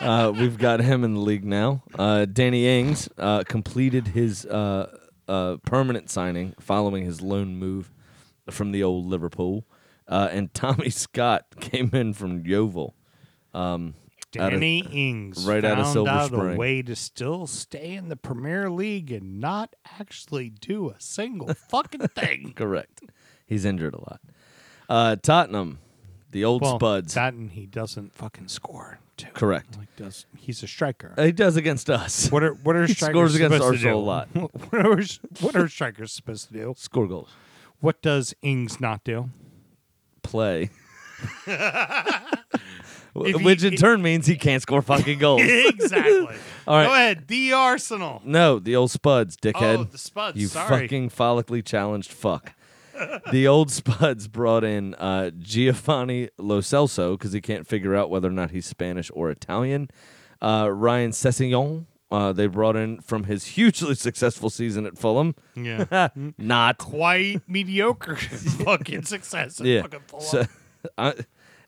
Uh, 0.00 0.30
we've 0.30 0.56
got 0.56 0.78
him 0.78 1.02
in 1.02 1.14
the 1.14 1.20
league 1.20 1.44
now. 1.44 1.82
Uh, 1.98 2.26
Danny 2.26 2.78
Ings 2.78 3.08
uh, 3.18 3.42
completed 3.42 4.06
his 4.06 4.46
uh, 4.46 4.98
uh, 5.26 5.56
permanent 5.66 6.10
signing 6.10 6.54
following 6.60 7.04
his 7.04 7.20
loan 7.20 7.56
move 7.56 7.90
from 8.50 8.72
the 8.72 8.82
old 8.82 9.06
Liverpool. 9.06 9.64
Uh, 10.08 10.28
and 10.30 10.52
Tommy 10.54 10.90
Scott 10.90 11.46
came 11.60 11.90
in 11.92 12.12
from 12.12 12.44
Yeovil. 12.44 12.94
Um, 13.54 13.94
out 14.38 14.52
of- 14.52 14.60
Danny 14.60 14.80
Ings 14.80 15.46
right 15.46 15.64
out 15.64 15.78
of 15.78 15.86
Silver 15.86 16.10
out 16.10 16.24
a 16.32 16.34
Spring. 16.36 16.56
way 16.58 16.82
to 16.82 16.96
still 16.96 17.46
stay 17.46 17.94
in 17.94 18.08
the 18.08 18.16
Premier 18.16 18.68
League 18.68 19.12
and 19.12 19.40
not 19.40 19.74
actually 20.00 20.50
do 20.50 20.90
a 20.90 20.96
single 20.98 21.54
fucking 21.68 22.08
thing. 22.08 22.52
correct. 22.56 23.02
He's 23.46 23.64
injured 23.64 23.94
a 23.94 23.98
lot. 24.00 24.20
Uh, 24.88 25.16
Tottenham, 25.16 25.78
the 26.32 26.44
old 26.44 26.62
Well, 26.62 26.78
Spuds. 26.78 27.16
and 27.16 27.52
he 27.52 27.64
doesn't 27.66 28.12
fucking 28.14 28.48
score. 28.48 28.98
Too. 29.16 29.28
correct. 29.32 29.78
Like 29.78 29.94
does 29.94 30.26
he's 30.36 30.64
a 30.64 30.66
striker. 30.66 31.14
He 31.16 31.30
does 31.30 31.54
against 31.56 31.88
us. 31.88 32.32
What 32.32 32.42
are 32.42 32.54
what 32.54 32.74
are 32.74 32.84
He 32.86 32.94
scores 32.94 33.36
against 33.36 33.62
Arsenal 33.62 34.00
a 34.00 34.02
lot. 34.02 34.28
what, 34.34 34.50
are, 34.84 35.00
what 35.40 35.54
are 35.54 35.68
strikers 35.68 36.10
supposed 36.10 36.48
to 36.48 36.52
do? 36.52 36.74
Score 36.76 37.06
goals. 37.06 37.30
What 37.80 38.00
does 38.02 38.34
Ings 38.42 38.80
not 38.80 39.04
do? 39.04 39.30
Play. 40.22 40.70
If 43.16 43.36
he- 43.38 43.44
Which 43.44 43.62
in 43.62 43.76
turn 43.76 44.02
means 44.02 44.26
he 44.26 44.34
can't 44.36 44.60
score 44.60 44.82
fucking 44.82 45.20
goals. 45.20 45.40
exactly. 45.44 46.34
All 46.66 46.76
right. 46.76 46.86
Go 46.86 46.92
ahead. 46.94 47.28
The 47.28 47.52
Arsenal. 47.52 48.20
no, 48.24 48.58
the 48.58 48.74
old 48.74 48.90
Spuds, 48.90 49.36
dickhead. 49.36 49.78
Oh, 49.78 49.84
the 49.84 49.98
Spuds. 49.98 50.36
you 50.36 50.48
Sorry. 50.48 50.80
fucking 50.82 51.10
follically 51.10 51.64
challenged 51.64 52.10
fuck. 52.10 52.54
the 53.30 53.46
old 53.46 53.70
Spuds 53.70 54.26
brought 54.26 54.64
in 54.64 54.94
uh, 54.96 55.30
Giovanni 55.38 56.28
Lo 56.38 56.60
Celso 56.60 57.16
because 57.16 57.32
he 57.32 57.40
can't 57.40 57.68
figure 57.68 57.94
out 57.94 58.10
whether 58.10 58.26
or 58.26 58.32
not 58.32 58.50
he's 58.50 58.66
Spanish 58.66 59.12
or 59.14 59.30
Italian. 59.30 59.90
Uh, 60.42 60.68
Ryan 60.72 61.12
Sessegnon, 61.12 61.86
uh, 62.14 62.32
they 62.32 62.46
brought 62.46 62.76
in 62.76 63.00
from 63.00 63.24
his 63.24 63.44
hugely 63.44 63.94
successful 64.06 64.48
season 64.48 64.86
at 64.86 64.96
Fulham. 64.96 65.34
Yeah. 65.56 66.08
Not 66.38 66.78
Quite 66.78 67.42
mediocre 67.48 68.16
fucking 68.64 69.02
success. 69.02 69.60
at 69.60 69.66
yeah. 69.66 69.82
Fucking 69.82 70.00
Fulham. 70.06 70.24
So, 70.24 70.44
I, 70.96 71.14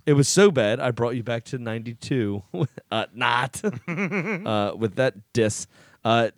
it 0.04 0.12
was 0.12 0.28
so 0.28 0.52
bad, 0.52 0.78
I 0.78 0.92
brought 0.92 1.16
you 1.16 1.24
back 1.24 1.42
to 1.46 1.58
92. 1.58 2.44
uh, 2.92 3.06
not. 3.12 3.60
uh, 3.64 4.72
with 4.78 4.94
that 4.94 5.14
diss. 5.32 5.66
Uh, 6.04 6.28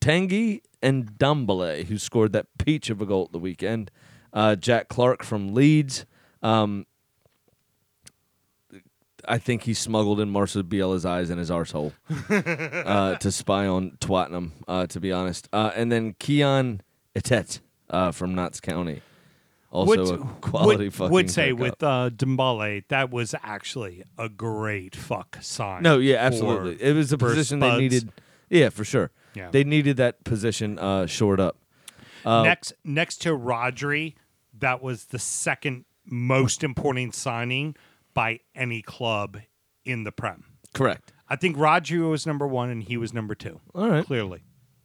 Tanguy 0.00 0.62
Ndombele, 0.82 1.84
who 1.84 1.98
scored 1.98 2.32
that 2.32 2.46
peach 2.58 2.90
of 2.90 3.00
a 3.00 3.06
goal 3.06 3.26
at 3.26 3.32
the 3.32 3.38
weekend. 3.38 3.92
Uh, 4.32 4.56
Jack 4.56 4.88
Clarke 4.88 5.22
from 5.22 5.54
Leeds. 5.54 6.04
Um, 6.42 6.86
I 9.26 9.38
think 9.38 9.62
he 9.62 9.74
smuggled 9.74 10.20
in 10.20 10.30
Marcel 10.30 10.62
Bielsa's 10.62 11.06
eyes 11.06 11.30
in 11.30 11.38
his 11.38 11.50
arsehole 11.50 11.92
uh, 12.86 13.16
to 13.16 13.30
spy 13.32 13.66
on 13.66 13.92
Twattenham, 14.00 14.52
uh, 14.66 14.86
to 14.88 15.00
be 15.00 15.12
honest. 15.12 15.48
Uh, 15.52 15.70
and 15.74 15.92
then 15.92 16.14
Kion 16.14 16.80
Etete 17.14 17.60
uh, 17.90 18.10
from 18.12 18.34
Notts 18.34 18.60
County. 18.60 19.02
Also 19.70 20.16
a 20.16 20.18
quality 20.42 20.84
would, 20.84 20.94
fucking 20.94 21.12
would 21.12 21.30
say 21.30 21.52
with 21.54 21.82
uh, 21.82 22.10
Dembele, 22.14 22.84
that 22.88 23.10
was 23.10 23.34
actually 23.42 24.02
a 24.18 24.28
great 24.28 24.94
fuck 24.94 25.38
sign. 25.40 25.82
No, 25.82 25.98
yeah, 25.98 26.16
absolutely. 26.16 26.76
It 26.82 26.94
was 26.94 27.10
a 27.10 27.16
position 27.16 27.60
they 27.60 27.78
needed. 27.78 28.12
Yeah, 28.50 28.68
for 28.68 28.84
sure. 28.84 29.10
Yeah. 29.34 29.48
They 29.50 29.64
needed 29.64 29.96
that 29.96 30.24
position 30.24 30.78
uh, 30.78 31.06
shored 31.06 31.40
up. 31.40 31.56
Uh, 32.22 32.42
next 32.42 32.74
next 32.84 33.22
to 33.22 33.30
Rodri, 33.30 34.14
that 34.58 34.82
was 34.82 35.06
the 35.06 35.18
second 35.18 35.86
most 36.04 36.62
important 36.62 37.14
signing 37.14 37.74
by 38.14 38.40
any 38.54 38.82
club 38.82 39.38
in 39.84 40.04
the 40.04 40.12
Prem. 40.12 40.44
correct. 40.74 41.12
I 41.28 41.36
think 41.36 41.56
Rodri 41.56 42.08
was 42.10 42.26
number 42.26 42.46
one 42.46 42.68
and 42.70 42.82
he 42.82 42.96
was 42.98 43.14
number 43.14 43.34
two. 43.34 43.58
All 43.74 43.88
right, 43.88 44.04
Clearly. 44.04 44.42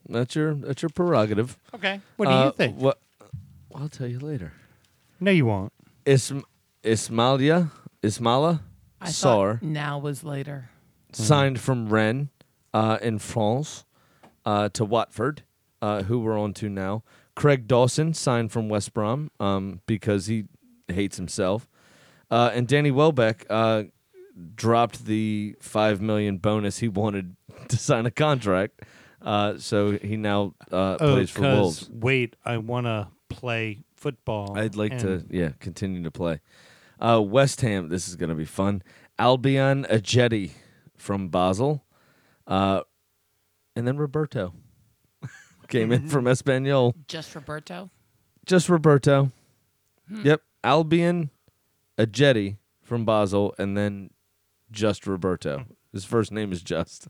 that's 0.08 0.34
your 0.34 0.54
that's 0.54 0.80
your 0.82 0.88
prerogative. 0.88 1.58
Okay. 1.74 2.00
What 2.16 2.26
do 2.26 2.32
Uh, 2.32 2.44
you 2.46 2.52
think? 2.52 2.76
What? 2.78 2.98
I'll 3.74 3.88
tell 3.90 4.06
you 4.06 4.18
later. 4.18 4.52
No, 5.20 5.30
you 5.30 5.44
won't. 5.46 5.72
Ism- 6.06 6.44
Ismailia 6.82 7.70
Ismaila 8.02 8.60
I 9.00 9.08
Sarr 9.08 9.58
thought 9.60 9.62
now 9.62 9.98
was 9.98 10.24
later. 10.24 10.70
signed 11.12 11.60
from 11.60 11.88
Rennes 11.90 12.28
uh, 12.72 12.98
in 13.02 13.18
France 13.18 13.84
uh, 14.46 14.70
to 14.70 14.84
Watford, 14.86 15.42
uh, 15.82 16.04
who 16.04 16.20
we're 16.20 16.38
on 16.38 16.54
to 16.54 16.68
now. 16.70 17.02
Craig 17.36 17.66
Dawson 17.68 18.14
signed 18.14 18.50
from 18.52 18.68
West 18.70 18.94
Brom 18.94 19.30
um, 19.38 19.80
because 19.86 20.26
he 20.26 20.44
hates 20.88 21.18
himself. 21.18 21.68
Uh, 22.30 22.50
and 22.52 22.66
Danny 22.68 22.90
Welbeck 22.90 23.46
uh, 23.48 23.84
dropped 24.54 25.04
the 25.06 25.56
five 25.60 26.00
million 26.00 26.38
bonus 26.38 26.78
he 26.78 26.88
wanted 26.88 27.36
to 27.68 27.76
sign 27.76 28.06
a 28.06 28.10
contract. 28.10 28.82
Uh, 29.22 29.58
so 29.58 29.92
he 29.92 30.16
now 30.16 30.54
uh, 30.70 30.96
Oh, 31.00 31.14
plays 31.14 31.30
for 31.30 31.40
'cause, 31.40 31.56
Wolves. 31.58 31.90
wait, 31.92 32.36
I 32.44 32.58
want 32.58 32.86
to 32.86 33.08
play 33.28 33.82
football. 33.96 34.56
I'd 34.56 34.76
like 34.76 34.98
to, 34.98 35.24
yeah, 35.30 35.50
continue 35.58 36.02
to 36.04 36.10
play. 36.10 36.40
Uh, 37.00 37.20
West 37.24 37.60
Ham, 37.62 37.88
this 37.88 38.08
is 38.08 38.14
going 38.16 38.28
to 38.30 38.34
be 38.36 38.44
fun. 38.44 38.82
Albion 39.18 39.84
Ajeti 39.90 40.52
from 40.96 41.28
Basel. 41.28 41.84
Uh, 42.46 42.82
and 43.74 43.86
then 43.86 43.96
Roberto 43.96 44.54
came 45.68 45.90
in 45.92 46.08
from 46.08 46.24
Espanyol. 46.26 46.94
Just 47.08 47.34
Roberto. 47.34 47.90
Just 48.46 48.68
Roberto. 48.68 49.30
Yep. 50.10 50.42
Albion 50.64 51.30
Ajeti 51.98 52.58
from 52.82 53.04
Basel, 53.04 53.54
and 53.58 53.76
then 53.76 54.10
just 54.70 55.06
Roberto. 55.06 55.64
His 55.92 56.04
first 56.04 56.32
name 56.32 56.52
is 56.52 56.62
Just. 56.62 57.08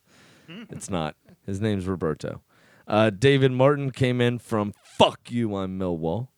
It's 0.71 0.89
not. 0.89 1.15
His 1.45 1.61
name's 1.61 1.87
Roberto. 1.87 2.43
Uh, 2.87 3.11
David 3.11 3.53
Martin 3.53 3.91
came 3.91 4.21
in 4.21 4.39
from 4.39 4.73
Fuck 4.83 5.31
You 5.31 5.55
on 5.55 5.79
Millwall 5.79 6.29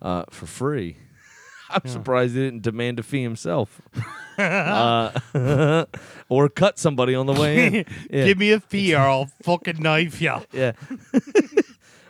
uh, 0.00 0.24
for 0.30 0.46
free. 0.46 0.96
I'm 1.70 1.86
surprised 1.86 2.34
he 2.34 2.40
didn't 2.40 2.62
demand 2.62 2.98
a 2.98 3.02
fee 3.02 3.22
himself. 3.22 3.82
uh, 4.38 5.10
or 6.30 6.48
cut 6.48 6.78
somebody 6.78 7.14
on 7.14 7.26
the 7.26 7.34
way 7.34 7.66
in. 7.66 7.74
Yeah. 8.10 8.24
Give 8.24 8.38
me 8.38 8.52
a 8.52 8.60
fee 8.60 8.94
or 8.94 9.00
I'll 9.00 9.30
fucking 9.42 9.82
knife 9.82 10.22
ya. 10.22 10.40
Yeah. 10.50 10.72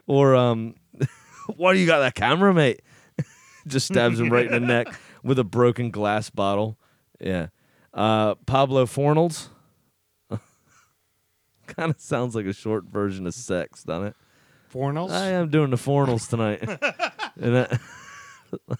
or 0.07 0.37
um 0.37 0.77
why 1.57 1.73
do 1.75 1.81
you 1.81 1.87
got 1.87 1.99
that 2.01 2.15
camera, 2.15 2.55
mate? 2.55 2.83
Just 3.67 3.87
stabs 3.87 4.21
him 4.21 4.31
right 4.31 4.47
in 4.47 4.53
the 4.53 4.61
neck 4.61 4.95
with 5.29 5.38
a 5.38 5.45
broken 5.45 5.91
glass 5.91 6.31
bottle. 6.31 6.79
Yeah. 7.21 7.49
Uh 7.93 8.35
Pablo 8.47 8.87
Fornals. 8.87 9.49
kind 11.67 11.91
of 11.91 12.01
sounds 12.01 12.35
like 12.35 12.47
a 12.47 12.53
short 12.53 12.85
version 12.85 13.27
of 13.27 13.35
sex, 13.35 13.85
doesn't 13.85 14.09
it? 14.09 14.17
Fornals? 14.73 15.11
I 15.11 15.29
am 15.31 15.51
doing 15.51 15.71
the 15.71 15.77
Fornals 15.77 16.29
tonight. 16.29 16.62
and 17.41 17.57
uh, 17.57 18.77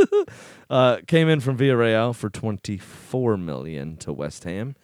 uh, 0.70 0.96
came 1.06 1.28
in 1.28 1.40
from 1.40 1.58
Villarreal 1.58 2.14
for 2.14 2.30
24 2.30 3.36
million 3.36 3.96
to 3.98 4.12
West 4.12 4.44
Ham, 4.44 4.76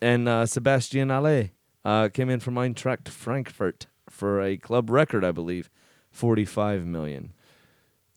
and 0.00 0.28
uh, 0.28 0.46
Sebastian 0.46 1.10
Haller 1.10 1.50
uh, 1.84 2.08
came 2.08 2.30
in 2.30 2.40
from 2.40 2.54
Eintracht 2.54 3.08
Frankfurt 3.08 3.86
for 4.08 4.40
a 4.40 4.56
club 4.56 4.90
record, 4.90 5.24
I 5.24 5.32
believe, 5.32 5.70
45 6.10 6.86
million. 6.86 7.32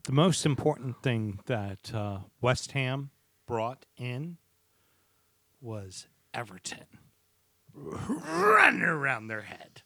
The 0.03 0.11
most 0.11 0.45
important 0.45 1.01
thing 1.03 1.39
that 1.45 1.93
uh, 1.93 2.19
West 2.41 2.71
Ham 2.71 3.11
brought 3.47 3.85
in 3.97 4.37
was 5.61 6.07
Everton 6.33 6.85
running 7.73 8.81
around 8.81 9.27
their 9.27 9.41
head. 9.43 9.83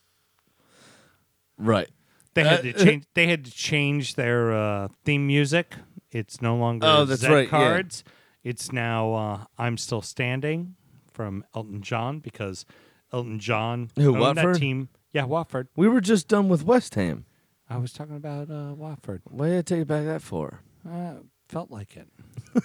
Right. 1.58 1.90
They 2.34 2.44
had 2.44 2.60
Uh, 2.60 2.64
to 2.64 2.74
change. 2.74 3.06
They 3.14 3.28
had 3.28 3.46
to 3.46 3.52
change 3.52 4.16
their 4.16 4.54
uh, 4.54 4.88
theme 5.04 5.28
music. 5.28 5.76
It's 6.12 6.42
no 6.42 6.56
longer 6.56 6.86
Oh, 6.88 7.06
that's 7.06 7.22
Zed 7.22 7.32
right, 7.32 7.44
yeah. 7.46 7.50
cards. 7.50 8.04
It's 8.44 8.72
now 8.72 9.14
uh, 9.14 9.44
"I'm 9.58 9.78
Still 9.78 10.02
Standing" 10.02 10.76
from 11.12 11.46
Elton 11.56 11.82
John 11.82 12.20
because 12.20 12.66
Elton 13.14 13.40
John 13.40 13.90
Who, 13.96 14.16
owned 14.18 14.38
that 14.38 14.46
Watford? 14.46 14.56
team. 14.58 14.90
Yeah, 15.14 15.26
Watford. 15.26 15.68
We 15.76 15.88
were 15.88 16.02
just 16.02 16.28
done 16.28 16.50
with 16.50 16.64
West 16.64 16.96
Ham. 16.96 17.26
I 17.70 17.78
was 17.78 17.92
talking 17.94 18.16
about 18.16 18.50
uh, 18.52 18.74
Watford. 18.76 19.22
Why 19.26 19.48
did 19.50 19.58
I 19.58 19.62
take 19.62 19.88
back 19.88 20.06
that 20.06 20.22
for? 20.22 20.62
Uh, 20.90 21.16
felt 21.50 21.72
like 21.72 21.98
it. 21.98 22.08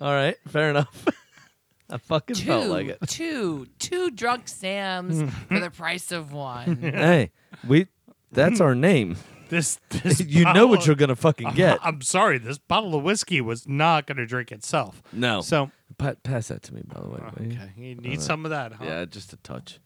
All 0.00 0.12
right, 0.12 0.36
fair 0.48 0.70
enough. 0.70 1.06
I 1.90 1.96
fucking 1.98 2.36
Two, 2.36 2.46
felt 2.46 2.66
like 2.68 2.86
it. 2.86 2.98
two, 3.08 3.66
two 3.80 4.10
drunk 4.12 4.46
Sams 4.46 5.32
for 5.48 5.58
the 5.58 5.70
price 5.70 6.12
of 6.12 6.32
one. 6.32 6.76
hey, 6.82 7.32
we 7.66 7.88
that's 8.30 8.60
our 8.60 8.76
name. 8.76 9.16
This, 9.48 9.80
this 9.88 10.20
you 10.20 10.44
know 10.44 10.68
what 10.68 10.80
of- 10.80 10.86
you're 10.86 10.94
gonna 10.94 11.16
fucking 11.16 11.50
get. 11.54 11.78
I'm 11.82 12.00
sorry. 12.02 12.38
This 12.38 12.58
bottle 12.58 12.94
of 12.94 13.02
whiskey 13.02 13.40
was 13.40 13.66
not 13.66 14.06
going 14.06 14.18
to 14.18 14.26
drink 14.26 14.52
itself. 14.52 15.02
No. 15.12 15.40
So 15.40 15.72
Pa- 15.98 16.14
pass 16.22 16.46
that 16.48 16.62
to 16.64 16.74
me, 16.74 16.82
by 16.86 17.00
the 17.00 17.08
way. 17.08 17.18
will 17.36 17.46
you? 17.46 17.58
okay, 17.58 17.72
you 17.76 17.94
need 17.96 18.04
Alright. 18.06 18.20
some 18.22 18.44
of 18.46 18.50
that, 18.52 18.74
huh? 18.74 18.84
Yeah, 18.84 19.04
just 19.06 19.32
a 19.32 19.36
touch. 19.38 19.80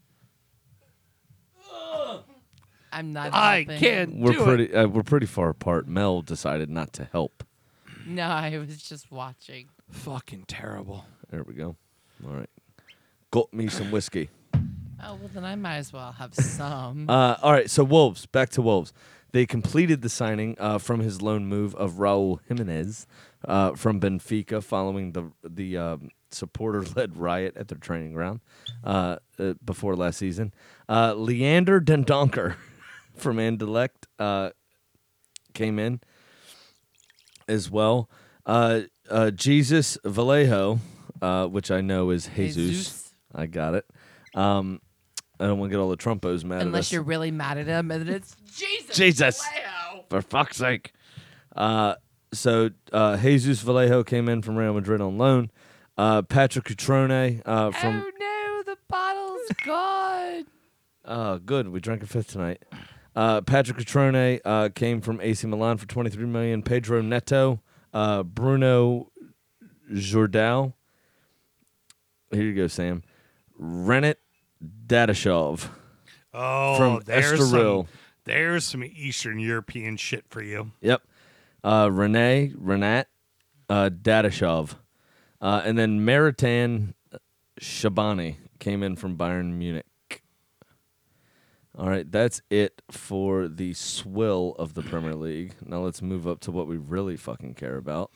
I'm 2.94 3.12
not. 3.12 3.32
I 3.34 3.56
helping. 3.58 3.78
can't 3.78 4.16
We're 4.16 4.32
do 4.32 4.40
it. 4.42 4.44
pretty. 4.44 4.74
Uh, 4.74 4.86
we're 4.88 5.02
pretty 5.02 5.26
far 5.26 5.48
apart. 5.50 5.88
Mel 5.88 6.22
decided 6.22 6.70
not 6.70 6.92
to 6.94 7.04
help. 7.12 7.44
No, 8.06 8.22
I 8.24 8.56
was 8.58 8.82
just 8.82 9.10
watching. 9.10 9.68
Fucking 9.90 10.44
terrible. 10.46 11.04
There 11.30 11.42
we 11.42 11.54
go. 11.54 11.76
All 12.26 12.32
right. 12.34 12.50
Got 13.30 13.52
me 13.52 13.68
some 13.68 13.90
whiskey. 13.90 14.30
Oh 14.54 15.16
well, 15.16 15.30
then 15.34 15.44
I 15.44 15.54
might 15.56 15.76
as 15.76 15.92
well 15.92 16.12
have 16.12 16.34
some. 16.34 17.06
Uh, 17.10 17.36
all 17.42 17.52
right, 17.52 17.68
so 17.68 17.84
Wolves. 17.84 18.26
Back 18.26 18.50
to 18.50 18.62
Wolves. 18.62 18.92
They 19.32 19.46
completed 19.46 20.00
the 20.02 20.08
signing 20.08 20.56
uh, 20.60 20.78
from 20.78 21.00
his 21.00 21.20
loan 21.20 21.46
move 21.46 21.74
of 21.74 21.94
Raul 21.94 22.38
Jimenez 22.48 23.06
uh, 23.46 23.72
from 23.72 24.00
Benfica 24.00 24.62
following 24.62 25.12
the 25.12 25.32
the 25.42 25.76
um, 25.76 26.10
supporter-led 26.30 27.16
riot 27.28 27.56
at 27.56 27.68
their 27.68 27.78
training 27.78 28.12
ground 28.12 28.40
uh, 28.84 29.16
uh, 29.38 29.54
before 29.64 29.96
last 29.96 30.18
season. 30.18 30.54
Uh, 30.88 31.14
Leander 31.14 31.80
Dendoncker 31.80 32.54
from 33.16 33.36
Anderlecht 33.38 34.06
uh, 34.18 34.50
came 35.52 35.78
in 35.78 36.00
as 37.48 37.70
well. 37.70 38.10
Uh, 38.46 38.82
uh, 39.10 39.30
Jesus 39.30 39.98
Vallejo, 40.04 40.80
uh, 41.22 41.46
which 41.46 41.70
I 41.70 41.80
know 41.80 42.10
is 42.10 42.28
Jesus. 42.34 42.68
Jesus. 42.68 43.14
I 43.34 43.46
got 43.46 43.74
it. 43.74 43.86
Um, 44.34 44.80
I 45.40 45.46
don't 45.46 45.58
want 45.58 45.70
to 45.70 45.76
get 45.76 45.80
all 45.80 45.90
the 45.90 45.96
Trumpos 45.96 46.44
mad 46.44 46.60
at. 46.60 46.66
Unless 46.66 46.92
you're 46.92 47.02
really 47.02 47.30
mad 47.30 47.58
at 47.58 47.66
him, 47.66 47.90
and 47.90 48.06
then 48.06 48.14
it's 48.14 48.36
Jesus. 48.56 48.96
Jesus. 48.96 49.42
Vallejo. 49.42 50.04
for 50.08 50.22
fuck's 50.22 50.58
sake. 50.58 50.92
Uh, 51.56 51.94
so 52.32 52.70
uh, 52.92 53.16
Jesus 53.16 53.60
Vallejo 53.60 54.04
came 54.04 54.28
in 54.28 54.42
from 54.42 54.56
Real 54.56 54.74
Madrid 54.74 55.00
on 55.00 55.18
loan. 55.18 55.50
Uh, 55.96 56.22
Patrick 56.22 56.64
Cutrone 56.64 57.40
uh, 57.46 57.70
from 57.70 58.04
oh 58.04 58.10
no, 58.18 58.62
the 58.64 58.76
bottle's 58.88 59.48
gone. 59.64 60.44
Oh, 61.04 61.38
good. 61.38 61.68
We 61.68 61.80
drank 61.80 62.02
a 62.02 62.06
fifth 62.06 62.32
tonight. 62.32 62.62
Uh, 63.14 63.40
Patrick 63.42 63.78
Cutrone 63.78 64.40
uh, 64.44 64.68
came 64.74 65.00
from 65.00 65.20
AC 65.20 65.46
Milan 65.46 65.76
for 65.76 65.86
23 65.86 66.24
million. 66.26 66.62
Pedro 66.62 67.00
Neto, 67.00 67.60
uh, 67.92 68.22
Bruno 68.24 69.10
Jordao. 69.92 70.72
Here 72.32 72.42
you 72.42 72.54
go, 72.54 72.66
Sam. 72.66 73.02
Renat 73.60 74.16
Dadashov 74.86 75.68
Oh, 76.32 76.76
from 76.76 77.02
there's 77.04 77.38
Estoril. 77.40 77.86
some, 77.86 77.88
there's 78.24 78.64
some 78.64 78.82
Eastern 78.82 79.38
European 79.38 79.96
shit 79.96 80.24
for 80.28 80.42
you. 80.42 80.72
Yep. 80.80 81.02
Uh, 81.62 81.88
Renee, 81.92 82.52
Renat, 82.60 83.04
uh, 83.68 83.90
Dadashov. 83.90 84.74
Uh, 85.40 85.62
and 85.64 85.78
then 85.78 86.00
Meritan 86.00 86.94
Shabani 87.60 88.36
came 88.58 88.82
in 88.82 88.96
from 88.96 89.16
Bayern 89.16 89.52
Munich. 89.52 89.86
All 91.76 91.88
right, 91.88 92.10
that's 92.10 92.40
it 92.50 92.82
for 92.90 93.48
the 93.48 93.74
swill 93.74 94.54
of 94.58 94.74
the 94.74 94.82
Premier 94.82 95.16
League. 95.16 95.54
Now 95.64 95.80
let's 95.80 96.00
move 96.00 96.26
up 96.26 96.38
to 96.40 96.52
what 96.52 96.68
we 96.68 96.76
really 96.76 97.16
fucking 97.16 97.54
care 97.54 97.76
about. 97.76 98.12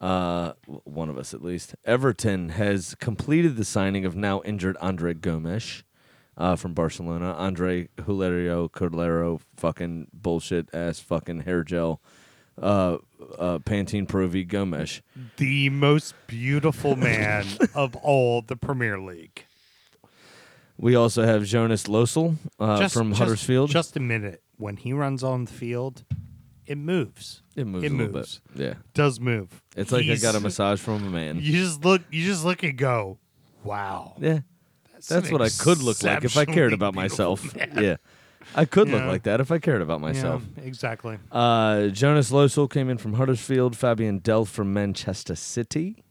Uh, 0.00 0.52
one 0.84 1.08
of 1.08 1.18
us 1.18 1.34
at 1.34 1.42
least. 1.42 1.74
Everton 1.84 2.50
has 2.50 2.94
completed 2.96 3.56
the 3.56 3.64
signing 3.64 4.04
of 4.04 4.14
now 4.14 4.40
injured 4.44 4.76
Andre 4.80 5.14
Gomes 5.14 5.82
uh, 6.36 6.54
from 6.54 6.74
Barcelona. 6.74 7.32
Andre 7.32 7.88
Hilario 8.04 8.68
Cordero, 8.68 9.40
fucking 9.56 10.08
bullshit 10.12 10.72
ass 10.72 11.00
fucking 11.00 11.40
hair 11.40 11.64
gel. 11.64 12.00
Uh, 12.60 12.98
uh, 13.38 13.58
Pantene 13.58 14.06
Pro 14.06 14.28
V 14.28 14.44
Gomes. 14.44 15.02
The 15.38 15.70
most 15.70 16.14
beautiful 16.26 16.94
man 16.94 17.46
of 17.74 17.96
all 17.96 18.42
the 18.42 18.56
Premier 18.56 18.98
League. 18.98 19.44
We 20.78 20.94
also 20.94 21.24
have 21.24 21.44
Jonas 21.44 21.84
Lössl 21.84 22.36
uh, 22.60 22.78
just, 22.78 22.94
from 22.94 23.10
just- 23.10 23.20
Huddersfield. 23.20 23.70
Just 23.70 23.96
a 23.96 24.00
minute. 24.00 24.42
When 24.58 24.76
he 24.76 24.92
runs 24.92 25.22
on 25.22 25.44
the 25.44 25.52
field, 25.52 26.04
it 26.66 26.78
moves. 26.78 27.42
it 27.54 27.66
moves 27.66 27.84
it 27.84 27.92
moves. 27.92 28.40
bit. 28.54 28.60
Yeah, 28.66 28.74
Does 28.94 29.20
move. 29.20 29.62
it's 29.76 29.92
like 29.92 30.02
He's- 30.04 30.22
I 30.22 30.32
got 30.32 30.34
a 30.34 30.40
massage 30.40 30.80
from 30.80 31.06
a 31.06 31.10
man. 31.10 31.36
You 31.40 31.52
just 31.52 31.84
look. 31.84 32.02
You 32.10 32.24
just 32.24 32.44
look 32.44 32.62
and 32.62 32.76
go, 32.76 33.18
"Wow." 33.64 34.14
Yeah, 34.18 34.40
That's, 34.92 35.08
that's 35.08 35.30
what 35.30 35.42
I 35.42 35.48
could 35.50 35.78
look 35.82 36.02
like 36.02 36.24
if 36.24 36.36
I 36.36 36.44
cared 36.46 36.72
about 36.72 36.94
myself. 36.94 37.54
man. 37.54 37.72
Yeah, 37.82 37.96
I 38.54 38.64
could 38.64 38.88
look 38.88 39.04
like 39.04 39.24
that 39.24 39.40
if 39.40 39.50
I 39.52 39.58
cared 39.58 39.82
about 39.82 40.00
myself. 40.00 40.42
Yeah, 40.56 40.64
exactly. 40.64 41.18
Uh, 41.30 41.88
Jonas 41.88 42.30
Lössl 42.30 42.70
came 42.70 42.88
in 42.88 42.96
from 42.98 43.14
Huddersfield. 43.14 43.76
Fabian 43.76 44.20
Delph 44.20 44.48
from 44.48 44.72
Manchester 44.72 45.34
City. 45.36 46.02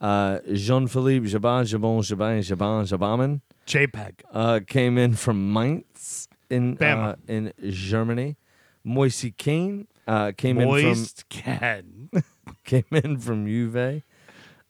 Uh, 0.00 0.38
Jean 0.52 0.86
Philippe 0.86 1.26
Jabin, 1.26 1.64
Jabon, 1.64 2.02
Jabin, 2.02 2.42
Jabin, 2.42 2.84
Jabaman 2.86 3.40
JPEG. 3.66 4.20
uh, 4.32 4.60
came 4.66 4.98
in 4.98 5.14
from 5.14 5.52
Mainz 5.52 6.28
in 6.50 6.76
uh, 6.82 7.16
in 7.26 7.52
Germany. 7.70 8.36
Moise 8.84 9.32
Kean 9.36 9.88
uh, 10.06 10.32
came 10.36 10.58
in 10.58 10.68
from 10.68 10.82
Moist 10.82 11.28
Ken. 11.28 12.10
came 12.64 12.84
in 12.92 13.18
from 13.18 13.46
Juve. 13.46 14.02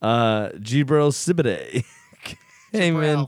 Uh, 0.01 0.49
Gibril 0.51 1.13
Sibide 1.13 1.85
came 2.73 3.03
in. 3.03 3.27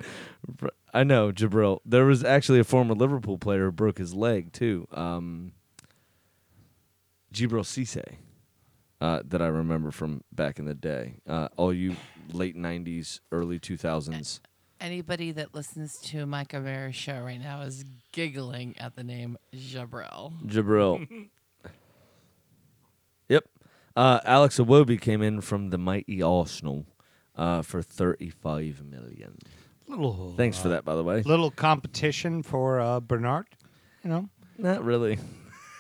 I 0.95 1.05
know 1.05 1.33
Jabril. 1.33 1.81
There 1.85 2.05
was 2.07 2.25
actually 2.25 2.61
a 2.61 2.65
former 2.65 2.95
Liverpool 2.95 3.39
player 3.39 3.67
who 3.67 3.73
broke 3.73 3.99
his 3.99 4.15
leg 4.15 4.53
too. 4.53 4.87
Um, 4.93 5.53
Djibril 7.33 7.65
Cisse, 7.65 8.17
uh, 9.01 9.23
that 9.27 9.41
I 9.43 9.47
remember 9.47 9.91
from 9.91 10.23
back 10.33 10.59
in 10.59 10.65
the 10.65 10.75
day. 10.75 11.21
Uh, 11.27 11.49
all 11.57 11.73
you 11.73 11.97
late 12.33 12.57
'90s, 12.57 13.21
early 13.33 13.59
2000s. 13.59 14.41
Anybody 14.81 15.33
that 15.33 15.55
listens 15.55 15.99
to 16.03 16.25
Mike 16.25 16.53
Rivera's 16.53 16.95
show 16.95 17.21
right 17.21 17.41
now 17.41 17.63
is 17.63 17.85
giggling 18.13 18.77
at 18.79 18.95
the 18.95 19.03
name 19.03 19.37
Jabril. 19.53 20.33
Jabril. 20.47 21.29
yep. 23.29 23.45
Uh, 23.97 24.21
Alex 24.25 24.59
Iwobi 24.59 25.01
came 25.01 25.21
in 25.21 25.41
from 25.41 25.71
the 25.71 25.79
mighty 25.79 26.23
Arsenal 26.23 26.87
uh, 27.35 27.63
for 27.63 27.83
35 27.83 28.85
million. 28.85 29.39
little. 29.89 30.35
Thanks 30.37 30.59
for 30.59 30.69
uh, 30.69 30.73
that, 30.73 30.85
by 30.85 30.95
the 30.95 31.03
way. 31.03 31.23
Little 31.23 31.51
competition 31.51 32.45
for 32.45 32.79
uh, 32.79 33.01
Bernard. 33.01 33.47
You 34.05 34.11
know, 34.11 34.29
Not 34.59 34.85
really. 34.85 35.19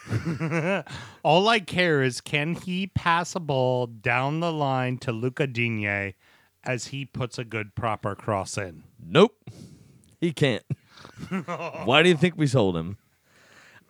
all 1.23 1.49
I 1.49 1.61
care 1.61 2.03
is 2.03 2.21
can 2.21 2.55
he 2.55 2.87
pass 2.87 3.35
a 3.35 3.41
ball 3.41 3.87
down 3.87 4.41
the 4.41 4.53
line 4.53 4.99
to 4.99 5.13
Luca 5.13 5.47
Digne 5.47 6.15
as 6.65 6.89
he 6.89 7.05
puts 7.05 7.39
a 7.39 7.45
good 7.45 7.75
proper 7.75 8.15
cross 8.15 8.59
in. 8.59 8.85
Nope. 9.03 9.37
He 10.21 10.33
can't. 10.33 10.65
Why 11.85 12.03
do 12.03 12.09
you 12.09 12.17
think 12.17 12.35
we 12.37 12.47
sold 12.47 12.77
him? 12.77 12.99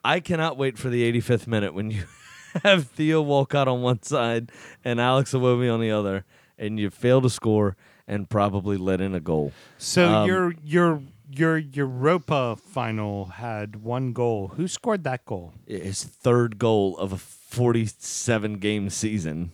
I 0.05 0.21
cannot 0.21 0.57
wait 0.57 0.79
for 0.79 0.89
the 0.89 1.11
85th 1.13 1.47
minute 1.47 1.75
when 1.75 1.91
you 1.91 2.05
have 2.63 2.87
Theo 2.89 3.21
Walcott 3.21 3.67
on 3.69 3.83
one 3.83 4.03
side 4.03 4.53
and 4.85 5.01
Alex 5.01 5.33
Iwobi 5.33 5.73
on 5.73 5.81
the 5.81 5.91
other, 5.91 6.25
and 6.57 6.79
you 6.79 6.91
fail 6.91 7.21
to 7.23 7.31
score 7.31 7.77
and 8.07 8.29
probably 8.31 8.77
let 8.77 9.01
in 9.01 9.15
a 9.15 9.21
goal. 9.21 9.53
So 9.77 10.09
Um, 10.09 10.27
you're 10.29 10.55
you're 10.63 11.03
your 11.31 11.59
Europa 11.59 12.57
final 12.57 13.27
had 13.27 13.77
one 13.83 14.13
goal. 14.13 14.49
Who 14.57 14.67
scored 14.69 15.05
that 15.05 15.25
goal? 15.25 15.53
His 15.67 16.03
third 16.05 16.59
goal 16.59 16.97
of 16.99 17.13
a 17.13 17.19
47 17.19 18.55
game 18.59 18.91
season. 18.91 19.53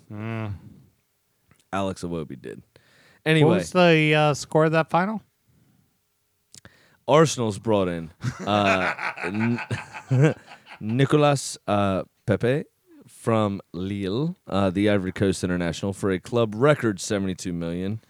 Alex 1.73 2.03
Iwobi 2.03 2.41
did. 2.41 2.63
Anyway, 3.27 3.49
What 3.49 3.59
was 3.59 3.71
the 3.73 4.15
uh, 4.15 4.35
score 4.35 4.67
of 4.67 4.73
that 4.73 4.91
final? 4.91 5.23
Arsenal's 7.07 7.59
brought 7.59 7.89
in 7.89 8.11
uh, 8.47 8.95
N- 9.25 9.61
Nicolas 10.81 11.59
uh, 11.67 12.05
Pepe 12.27 12.65
from 13.07 13.61
Lille, 13.73 14.37
uh, 14.47 14.71
the 14.71 14.89
Ivory 14.89 15.13
Coast 15.13 15.45
International, 15.45 15.93
for 15.93 16.11
a 16.11 16.19
club 16.19 16.55
record 16.55 17.01
72 17.01 17.53
million. 17.53 18.01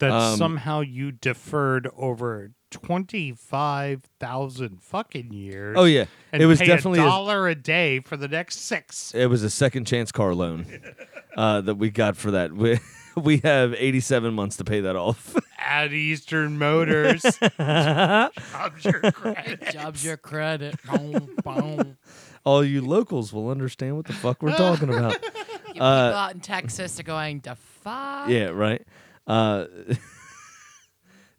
That 0.00 0.10
Um, 0.10 0.36
somehow 0.36 0.80
you 0.80 1.12
deferred 1.12 1.88
over 1.96 2.50
twenty 2.72 3.32
five 3.32 4.02
thousand 4.18 4.82
fucking 4.82 5.32
years. 5.32 5.76
Oh 5.78 5.84
yeah, 5.84 6.06
and 6.32 6.42
it 6.42 6.46
was 6.46 6.58
pay 6.58 6.66
definitely 6.66 6.98
a 6.98 7.02
a- 7.02 7.06
dollar 7.06 7.48
a 7.48 7.54
day 7.54 8.00
for 8.00 8.16
the 8.16 8.26
next 8.28 8.60
six. 8.60 9.14
It 9.14 9.26
was 9.26 9.42
a 9.44 9.50
second 9.50 9.84
chance 9.86 10.10
car 10.10 10.34
loan 10.34 10.66
uh, 11.36 11.60
that 11.60 11.76
we 11.76 11.90
got 11.90 12.16
for 12.16 12.32
that. 12.32 12.52
We, 12.52 12.78
we 13.16 13.38
have 13.38 13.74
87 13.74 14.34
months 14.34 14.56
to 14.56 14.64
pay 14.64 14.80
that 14.80 14.96
off. 14.96 15.36
At 15.58 15.92
Eastern 15.92 16.58
Motors, 16.58 17.22
Jobs 17.58 18.84
your 18.84 19.12
credit. 19.12 19.70
Jobs 19.70 20.04
your 20.04 20.16
credit. 20.16 20.76
Boom, 20.84 21.30
boom. 21.44 21.96
All 22.44 22.64
you 22.64 22.80
locals 22.84 23.32
will 23.32 23.48
understand 23.50 23.96
what 23.96 24.06
the 24.06 24.12
fuck 24.12 24.42
we're 24.42 24.56
talking 24.56 24.88
about. 24.88 25.12
You 25.22 25.30
people 25.74 25.82
Uh, 25.86 26.12
out 26.12 26.34
in 26.34 26.40
Texas 26.40 26.98
are 26.98 27.04
going 27.04 27.42
to 27.42 27.54
fuck. 27.54 28.28
Yeah, 28.28 28.46
right. 28.48 28.82
Uh, 29.26 29.66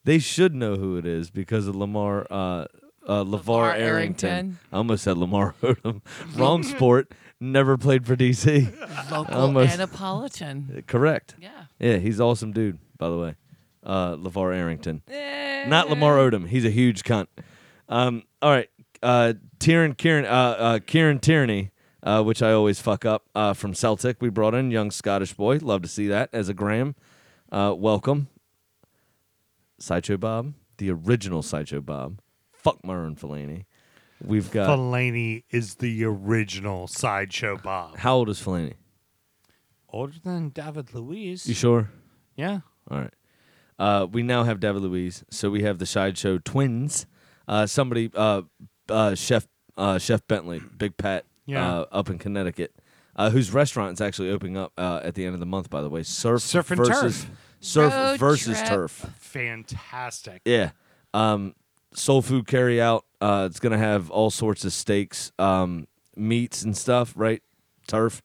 they 0.06 0.20
should 0.20 0.54
know 0.54 0.76
who 0.76 0.98
it 0.98 1.06
is 1.06 1.30
because 1.30 1.68
of 1.68 1.76
Lamar, 1.76 2.28
uh, 2.30 2.66
uh, 3.08 3.24
LeVar 3.24 3.42
LeVar 3.44 3.74
Arrington. 3.76 4.30
Arrington. 4.30 4.60
I 4.72 4.78
almost 4.78 5.04
said 5.04 5.18
Lamar 5.18 5.56
Odom. 5.62 6.02
Wrong 6.36 6.64
sport. 6.64 7.12
Never 7.40 7.78
played 7.78 8.06
for 8.06 8.16
DC. 8.16 8.72
Local 9.12 9.36
Almost. 9.36 9.74
Annapolitan. 9.74 10.84
Correct. 10.88 11.36
Yeah. 11.42 11.66
Yeah, 11.80 11.98
he's 11.98 12.22
awesome 12.22 12.54
dude. 12.54 12.80
By 12.98 13.10
the 13.10 13.18
way, 13.18 13.36
uh, 13.86 14.16
LeVar 14.16 14.56
Arrington. 14.56 15.02
Eh. 15.10 15.66
Not 15.68 15.90
Lamar 15.90 16.16
Odom. 16.18 16.48
He's 16.48 16.64
a 16.64 16.70
huge 16.70 17.04
cunt. 17.04 17.28
Um, 17.90 18.24
all 18.42 18.52
right. 18.52 18.70
Uh, 19.02 19.34
Tieran 19.60 19.98
Kieran, 19.98 20.26
uh, 20.26 20.30
uh, 20.30 20.80
Kieran 20.86 21.20
Tierney, 21.20 21.72
uh, 22.02 22.24
which 22.24 22.42
I 22.42 22.54
always 22.54 22.80
fuck 22.80 23.04
up, 23.04 23.26
uh, 23.36 23.52
from 23.54 23.74
Celtic. 23.74 24.22
We 24.22 24.30
brought 24.30 24.54
in 24.54 24.72
young 24.72 24.92
Scottish 24.92 25.34
boy. 25.34 25.58
Love 25.62 25.82
to 25.82 25.90
see 25.90 26.08
that 26.08 26.30
as 26.32 26.48
a 26.48 26.54
Graham. 26.54 26.96
Uh, 27.52 27.74
welcome. 27.78 28.30
Sideshow 29.84 30.16
Bob, 30.18 30.54
the 30.78 30.90
original 30.92 31.42
Sideshow 31.42 31.82
Bob. 31.82 32.20
Fuck 32.54 32.82
Marouane 32.84 33.20
Fellaini. 33.20 33.66
We've 34.24 34.50
got. 34.50 34.70
Fellaini 34.70 35.44
is 35.52 35.76
the 35.76 36.06
original 36.06 36.88
sideshow 36.88 37.58
Bob. 37.58 37.98
how 37.98 38.16
old 38.16 38.30
is 38.30 38.40
Fellaini? 38.42 38.76
Older 39.90 40.14
than 40.24 40.50
David 40.50 40.94
Luiz. 40.94 41.46
You 41.48 41.54
sure? 41.54 41.90
yeah. 42.38 42.60
All 42.90 43.00
right. 43.00 43.14
Uh, 43.78 44.08
we 44.10 44.24
now 44.24 44.44
have 44.46 44.62
David 44.62 44.82
Luiz, 44.84 45.26
so 45.30 45.50
we 45.50 45.64
have 45.64 45.80
the 45.80 45.86
Sideshow 45.86 46.38
twins. 46.38 47.06
Uh, 47.48 47.66
somebody, 47.66 48.10
uh, 48.16 48.44
uh, 48.88 49.16
Chef 49.16 49.46
uh, 49.78 49.98
Chef 49.98 50.26
Bentley, 50.28 50.62
Big 50.78 50.96
Pat, 50.96 51.26
Yeah. 51.46 51.80
uh, 51.80 51.86
up 51.92 52.10
in 52.10 52.18
Connecticut, 52.20 52.74
uh, 53.18 53.32
whose 53.32 53.52
restaurant 53.52 53.94
is 53.94 54.02
actually 54.02 54.30
opening 54.30 54.56
up 54.56 54.72
uh, 54.78 55.02
at 55.04 55.16
the 55.16 55.26
end 55.26 55.34
of 55.34 55.40
the 55.42 55.46
month. 55.46 55.70
By 55.70 55.82
the 55.82 55.90
way, 55.90 56.04
surf, 56.04 56.42
Surf 56.42 56.72
and 56.72 56.78
versus 56.78 57.24
turf. 57.26 57.32
Surf 57.64 57.94
Road 57.94 58.20
versus 58.20 58.58
trip. 58.58 58.70
turf. 58.70 58.92
Fantastic. 59.20 60.42
Yeah. 60.46 60.72
Um, 61.14 61.56
soul 61.94 62.22
food 62.22 62.48
carry 62.48 62.82
out. 62.82 63.06
Uh, 63.22 63.48
it's 63.50 63.60
gonna 63.60 63.78
have 63.78 64.10
all 64.12 64.30
sorts 64.30 64.66
of 64.66 64.74
steaks, 64.74 65.32
um, 65.40 65.88
meats 66.16 66.64
and 66.64 66.76
stuff. 66.76 67.14
Right, 67.16 67.42
turf, 67.88 68.22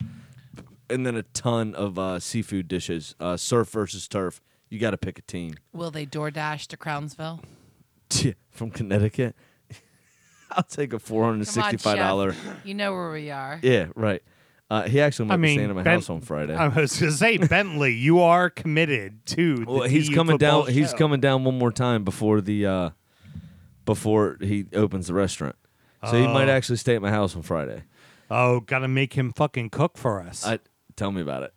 and 0.91 1.07
then 1.07 1.17
a 1.17 1.23
ton 1.23 1.75
of 1.75 1.99
uh, 1.99 2.19
seafood 2.19 2.67
dishes. 2.69 3.15
Uh, 3.21 3.37
surf 3.37 3.69
versus 3.71 4.09
turf. 4.09 4.41
You 4.71 4.79
got 4.79 4.91
to 4.91 4.99
pick 4.99 5.19
a 5.19 5.23
team. 5.23 5.55
Will 5.73 5.91
they 5.91 6.05
DoorDash 6.05 6.67
to 6.67 6.77
Crownsville? 6.77 7.41
from 8.51 8.71
Connecticut. 8.71 9.35
I'll 10.51 10.63
take 10.63 10.93
a 10.93 10.99
four 10.99 11.25
hundred 11.25 11.47
Come 11.49 11.63
on, 11.63 11.71
sixty-five 11.71 11.97
dollar. 11.99 12.33
chef. 12.33 12.67
You 12.67 12.75
know 12.75 12.93
where 12.93 13.11
we 13.13 13.31
are. 13.31 13.61
Yeah, 13.63 13.87
right. 13.95 14.23
Uh, 14.71 14.83
he 14.83 15.01
actually 15.01 15.27
might 15.27 15.35
I 15.35 15.37
be 15.39 15.55
staying 15.55 15.71
at 15.71 15.77
my 15.77 15.83
Ben- 15.83 15.95
house 15.95 16.11
on 16.11 16.21
Friday. 16.21 16.55
I 16.55 16.69
was 16.69 16.99
going 17.01 17.11
to 17.11 17.17
say, 17.17 17.37
Bentley, 17.39 17.95
you 17.95 18.21
are 18.21 18.51
committed 18.51 19.25
to. 19.27 19.57
The 19.57 19.65
well, 19.65 19.83
he's 19.85 20.09
DU 20.11 20.15
coming 20.15 20.35
football 20.39 20.65
down. 20.65 20.73
He's 20.75 20.93
coming 20.93 21.21
down 21.21 21.45
one 21.45 21.57
more 21.59 21.73
time 21.73 22.05
before 22.05 22.41
the 22.43 22.67
uh, 22.67 22.91
before 23.87 24.37
he 24.41 24.67
opens 24.75 25.07
the 25.07 25.15
restaurant. 25.15 25.57
So 26.09 26.21
he 26.21 26.27
might 26.29 26.49
Oh. 26.49 26.53
actually 26.53 26.77
stay 26.77 26.95
at 26.95 27.03
my 27.03 27.11
house 27.11 27.35
on 27.35 27.43
Friday. 27.43 27.83
Oh, 28.31 28.61
got 28.61 28.81
to 28.81 28.89
make 28.89 29.15
him 29.15 29.33
fucking 29.33 29.71
cook 29.71 29.97
for 29.97 30.21
us. 30.21 30.47
I 30.47 30.59
tell 30.97 31.11
me 31.11 31.23
about 31.23 31.43
it. 31.45 31.55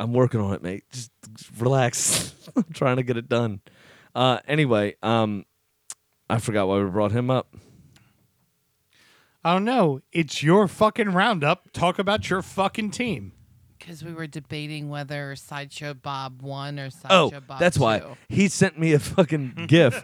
I'm 0.00 0.12
working 0.12 0.40
on 0.40 0.52
it, 0.54 0.62
mate. 0.62 0.84
Just, 0.92 1.12
just 1.36 1.50
relax. 1.60 2.34
I'm 2.56 2.64
trying 2.74 2.96
to 2.96 3.04
get 3.04 3.16
it 3.16 3.28
done. 3.28 3.60
Uh, 4.14 4.40
anyway, 4.46 4.96
um, 5.04 5.44
I 6.28 6.38
forgot 6.38 6.66
why 6.66 6.82
we 6.82 6.90
brought 6.90 7.12
him 7.12 7.30
up. 7.30 7.54
Oh, 9.44 9.50
I 9.50 9.52
don't 9.54 9.64
know. 9.64 10.00
It's 10.12 10.42
your 10.42 10.66
fucking 10.68 11.10
roundup. 11.12 11.72
Talk 11.72 11.98
about 11.98 12.30
your 12.30 12.42
fucking 12.42 12.90
team. 12.92 13.32
Because 13.78 14.02
we 14.02 14.14
were 14.14 14.26
debating 14.26 14.88
whether 14.88 15.36
Sideshow 15.36 15.92
Bob 15.94 16.40
won 16.40 16.78
or 16.80 16.86
Oh, 17.10 17.28
Sideshow 17.28 17.40
Bob 17.46 17.60
that's 17.60 17.76
why 17.78 17.98
two. 17.98 18.16
he 18.30 18.48
sent 18.48 18.78
me 18.78 18.92
a 18.94 18.98
fucking 18.98 19.64
gif. 19.68 20.02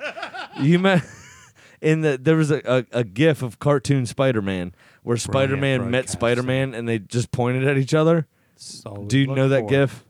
You 0.61 0.79
met 0.79 1.03
in 1.81 2.03
the 2.03 2.19
there 2.21 2.37
was 2.37 2.51
a, 2.51 2.61
a, 2.67 2.85
a 2.99 3.05
gif 3.05 3.41
of 3.43 3.59
cartoon 3.59 4.05
Spider-Man 4.05 4.75
where 5.03 5.17
Spider-Man 5.17 5.85
met 5.85 5.91
broadcasting. 5.91 6.19
Spider-Man 6.19 6.75
and 6.75 6.87
they 6.87 6.99
just 6.99 7.31
pointed 7.33 7.67
at 7.67 7.79
each 7.79 7.95
other. 7.95 8.27
So 8.57 8.93
we 9.01 9.07
Do 9.07 9.19
you 9.19 9.27
look 9.29 9.37
know 9.37 9.49
that 9.49 9.63
for. 9.63 9.69
gif? 9.71 10.05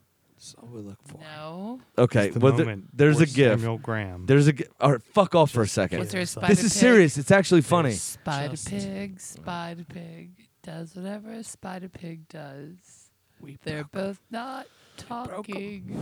So 0.81 0.85
we 0.85 0.89
look 0.89 0.99
for. 1.07 1.19
No. 1.21 1.81
Okay, 1.99 2.27
It's 2.27 2.35
the 2.35 2.41
well, 2.41 2.53
there- 2.53 2.67
moment 2.67 2.89
there's 2.97 3.17
for 3.19 3.23
a 3.25 3.27
gif. 3.27 3.61
Samuel 3.61 3.79
Graham. 3.79 4.27
There's 4.27 4.47
a 4.47 4.53
gi- 4.53 4.65
all 4.81 4.93
right, 4.93 5.03
fuck 5.03 5.35
off 5.35 5.51
for 5.51 5.63
a 5.63 5.69
second. 5.69 5.99
Was 6.01 6.11
there 6.11 6.21
a 6.21 6.23
This 6.23 6.31
Spider 6.31 6.47
This 6.49 6.65
is 6.65 6.73
Pig? 6.73 6.81
serious. 6.81 7.19
It's 7.19 7.31
actually 7.31 7.61
funny. 7.63 7.93
Spider 7.93 8.51
Just- 8.51 8.69
Pig, 8.69 9.21
Spider 9.21 9.85
Pig 9.85 10.31
does 10.63 10.95
whatever 10.95 11.33
a 11.33 11.45
Spider 11.45 11.89
Pig 11.89 12.29
does. 12.29 13.11
We 13.41 13.59
They're 13.65 13.85
both 13.85 14.21
not 14.31 14.67
talking. 14.97 15.97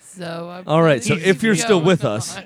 So 0.00 0.48
I'm 0.50 0.68
All 0.68 0.82
right, 0.82 1.02
so 1.02 1.16
gonna 1.16 1.26
if 1.26 1.42
you're 1.42 1.54
keep 1.54 1.64
still 1.64 1.78
going 1.78 1.86
with 1.86 2.04
us, 2.04 2.36
on. 2.36 2.44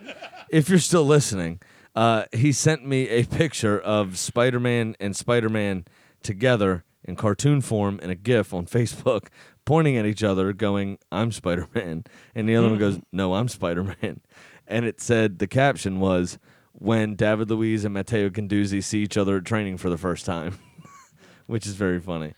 if 0.50 0.68
you're 0.70 0.78
still 0.78 1.04
listening, 1.04 1.60
uh, 1.94 2.24
he 2.32 2.50
sent 2.52 2.86
me 2.86 3.08
a 3.08 3.24
picture 3.24 3.78
of 3.78 4.16
Spider-Man 4.16 4.96
and 5.00 5.14
Spider-Man 5.14 5.84
together 6.22 6.84
in 7.04 7.14
cartoon 7.16 7.60
form 7.60 7.98
in 8.00 8.08
a 8.10 8.14
GIF 8.14 8.54
on 8.54 8.64
Facebook, 8.66 9.26
pointing 9.68 9.96
at 9.98 10.06
each 10.06 10.24
other, 10.24 10.52
going, 10.52 10.98
"I'm 11.12 11.30
Spider-Man," 11.30 12.04
and 12.34 12.48
the 12.48 12.56
other 12.56 12.68
one 12.70 12.78
goes, 12.78 13.00
"No, 13.12 13.34
I'm 13.34 13.48
Spider-Man," 13.48 14.20
and 14.66 14.84
it 14.86 15.00
said 15.00 15.38
the 15.38 15.46
caption 15.46 16.00
was, 16.00 16.38
"When 16.72 17.14
David 17.14 17.50
Luiz 17.50 17.84
and 17.84 17.92
Matteo 17.94 18.30
Guendouzi 18.30 18.82
see 18.82 19.02
each 19.02 19.16
other 19.16 19.36
at 19.36 19.44
training 19.44 19.76
for 19.76 19.90
the 19.90 19.98
first 19.98 20.24
time," 20.26 20.58
which 21.46 21.66
is 21.66 21.74
very 21.74 22.00
funny. 22.00 22.32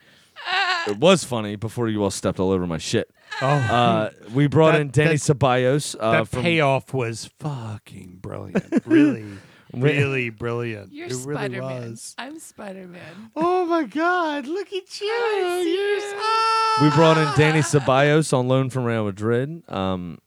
It 0.88 0.96
was 1.08 1.22
funny 1.24 1.54
before 1.56 1.88
you 1.88 2.02
all 2.02 2.10
stepped 2.10 2.40
all 2.40 2.50
over 2.50 2.66
my 2.66 2.78
shit. 2.78 3.10
Oh, 3.42 3.46
Uh, 3.46 4.10
we 4.34 4.46
brought 4.48 4.72
That- 4.72 4.80
in 4.80 4.90
Dani 4.90 5.24
that- 5.24 5.34
Ceballos 5.38 5.94
uh, 6.00 6.10
that 6.12 6.28
from 6.28 6.42
payoff 6.42 6.92
was 6.92 7.30
fucking 7.38 8.18
brilliant. 8.20 8.64
Really, 8.86 9.24
really 9.72 10.30
brilliant. 10.30 10.92
You're 10.92 11.06
it 11.08 11.14
Spider 11.14 11.60
Man. 11.62 11.90
was. 11.90 12.14
I'm 12.18 12.38
Spider 12.38 12.86
Man. 12.86 13.30
Oh 13.36 13.64
my 13.66 13.84
God! 13.84 14.46
Look 14.46 14.68
at 14.72 15.00
you. 15.00 15.06
I 15.08 15.62
You're 15.64 15.94
you. 15.96 16.00
so- 16.00 16.84
We 16.84 16.90
brought 16.96 17.18
in 17.18 17.26
Dani 17.34 17.62
Ceballos 17.62 18.32
on 18.32 18.48
loan 18.48 18.70
from 18.70 18.84
Real 18.84 19.04
Madrid. 19.04 19.62
Um, 19.68 20.18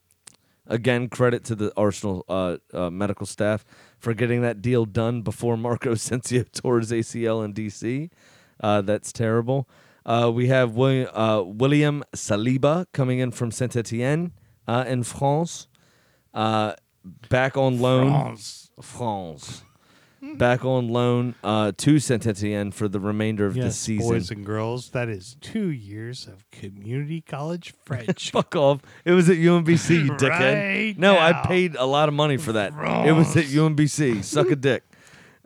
again, 0.68 1.10
credit 1.10 1.44
to 1.46 1.56
the 1.56 1.72
Arsenal 1.78 2.26
uh, 2.30 2.58
uh, 2.74 2.90
medical 2.90 3.26
staff 3.26 3.66
for 4.00 4.14
getting 4.14 4.42
that 4.42 4.62
deal 4.62 4.86
done 4.86 5.22
before 5.22 5.58
Marco 5.58 5.92
Asensio 5.94 6.44
tore 6.54 6.80
his 6.80 6.92
ACL 6.92 7.44
in 7.44 7.54
DC. 7.54 8.10
Uh, 8.60 8.82
that's 8.82 9.12
terrible. 9.12 9.68
Uh, 10.06 10.30
we 10.34 10.48
have 10.48 10.76
William, 10.76 11.10
uh, 11.14 11.42
William 11.42 12.04
Saliba 12.14 12.86
coming 12.94 13.20
in 13.20 13.32
from 13.32 13.52
Saint 13.52 13.76
Etienne 13.76 14.34
uh, 14.68 14.84
in 14.88 15.04
France. 15.04 15.68
Uh, 16.34 16.74
back 17.30 17.56
on 17.58 17.80
loan. 17.80 18.10
France. 18.12 18.63
France. 18.82 19.64
Back 20.38 20.64
on 20.64 20.88
loan 20.88 21.36
uh, 21.44 21.74
to 21.76 22.00
Saint 22.00 22.26
Etienne 22.26 22.72
for 22.72 22.88
the 22.88 22.98
remainder 23.02 23.46
of 23.46 23.56
the 23.56 23.60
Yes, 23.64 23.78
season. 23.78 24.08
boys 24.10 24.32
and 24.32 24.46
girls, 24.46 24.92
that 24.92 25.10
is 25.10 25.36
two 25.42 25.68
years 25.68 26.28
of 26.28 26.50
community 26.50 27.20
college 27.20 27.74
French. 27.84 28.32
Fuck 28.32 28.56
off. 28.56 28.80
It 29.04 29.12
was 29.12 29.30
at 29.30 29.36
UMBC, 29.36 30.06
you 30.06 30.12
dickhead. 30.14 30.86
Right 30.90 30.98
no, 30.98 31.18
I 31.18 31.32
now. 31.32 31.44
paid 31.44 31.76
a 31.76 31.84
lot 31.86 32.08
of 32.08 32.16
money 32.16 32.38
for 32.38 32.54
that. 32.54 32.72
It 33.06 33.12
was 33.12 33.36
at 33.36 33.46
UMBC. 33.48 34.24
Suck 34.24 34.50
a 34.50 34.56
dick. 34.56 34.84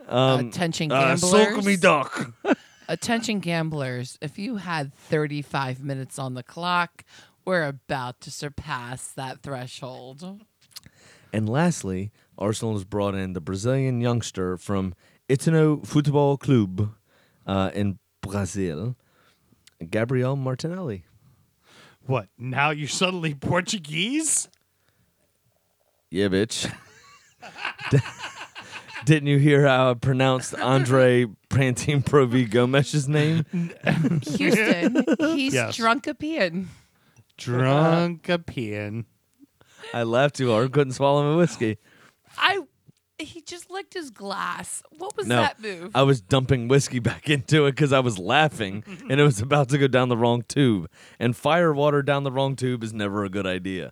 Um, 0.08 0.50
Attention 0.50 0.92
uh, 0.92 1.16
gamblers. 1.16 1.32
suck 1.32 1.66
me 1.66 1.76
duck. 1.76 2.32
Attention 2.88 3.40
gamblers, 3.40 4.20
if 4.22 4.38
you 4.38 4.58
had 4.58 4.94
35 4.94 5.84
minutes 5.84 6.20
on 6.20 6.36
the 6.36 6.44
clock, 6.44 7.04
we're 7.46 7.64
about 7.68 8.22
to 8.22 8.30
surpass 8.32 9.08
that 9.14 9.42
threshold. 9.42 10.40
And 11.34 11.50
lastly, 11.50 12.12
Arsenal 12.38 12.74
has 12.74 12.84
brought 12.84 13.16
in 13.16 13.34
the 13.34 13.42
Brazilian 13.42 14.02
youngster 14.02 14.58
from 14.58 14.94
Ituano 15.30 15.86
Futebol 15.86 16.40
Clube 16.40 16.94
uh, 17.46 17.72
in 17.74 18.00
Brazil, 18.22 18.96
Gabriel 19.90 20.36
Martinelli. 20.36 21.04
What? 22.06 22.28
Now 22.38 22.70
you're 22.70 22.88
suddenly 22.88 23.34
Portuguese? 23.34 24.48
Yeah, 26.10 26.28
bitch. 26.28 26.72
Didn't 29.06 29.28
you 29.28 29.38
hear 29.38 29.66
how 29.66 29.92
I 29.92 29.94
pronounced 29.94 30.54
Andre 30.56 31.26
Prantine 31.50 32.02
Provi 32.06 32.46
Gomez's 32.46 33.08
name? 33.08 33.46
Houston, 34.38 35.04
he's 35.20 35.54
Yes. 35.54 35.76
drunk 35.78 36.08
a 36.08 36.14
peeing. 36.14 36.66
Drunk 37.38 38.28
a 38.30 38.38
peeing. 38.40 39.06
I 39.94 40.04
laughed 40.04 40.36
too 40.36 40.52
hard, 40.52 40.72
couldn't 40.72 40.94
swallow 40.94 41.30
my 41.32 41.38
whiskey. 41.38 41.78
I 42.38 42.62
he 43.20 43.42
just 43.42 43.72
licked 43.72 43.96
his 43.96 44.12
glass. 44.12 44.84
What 44.98 45.18
was 45.18 45.26
No, 45.26 45.38
that 45.38 45.60
move? 45.60 45.92
I 45.96 46.04
was 46.04 46.22
dumping 46.22 46.68
whiskey 46.68 47.00
back 47.10 47.30
into 47.30 47.66
it 47.66 47.72
because 47.72 47.92
I 47.92 48.00
was 48.00 48.20
laughing 48.20 48.84
and 49.10 49.20
it 49.20 49.24
was 49.24 49.42
about 49.42 49.70
to 49.70 49.78
go 49.80 49.88
down 49.88 50.10
the 50.10 50.18
wrong 50.18 50.44
tube. 50.48 50.88
And 51.20 51.36
fire 51.36 51.74
water 51.74 52.04
down 52.04 52.24
the 52.24 52.32
wrong 52.32 52.56
tube 52.56 52.84
is 52.84 52.94
never 52.94 53.24
a 53.24 53.30
good 53.30 53.48
idea. 53.48 53.92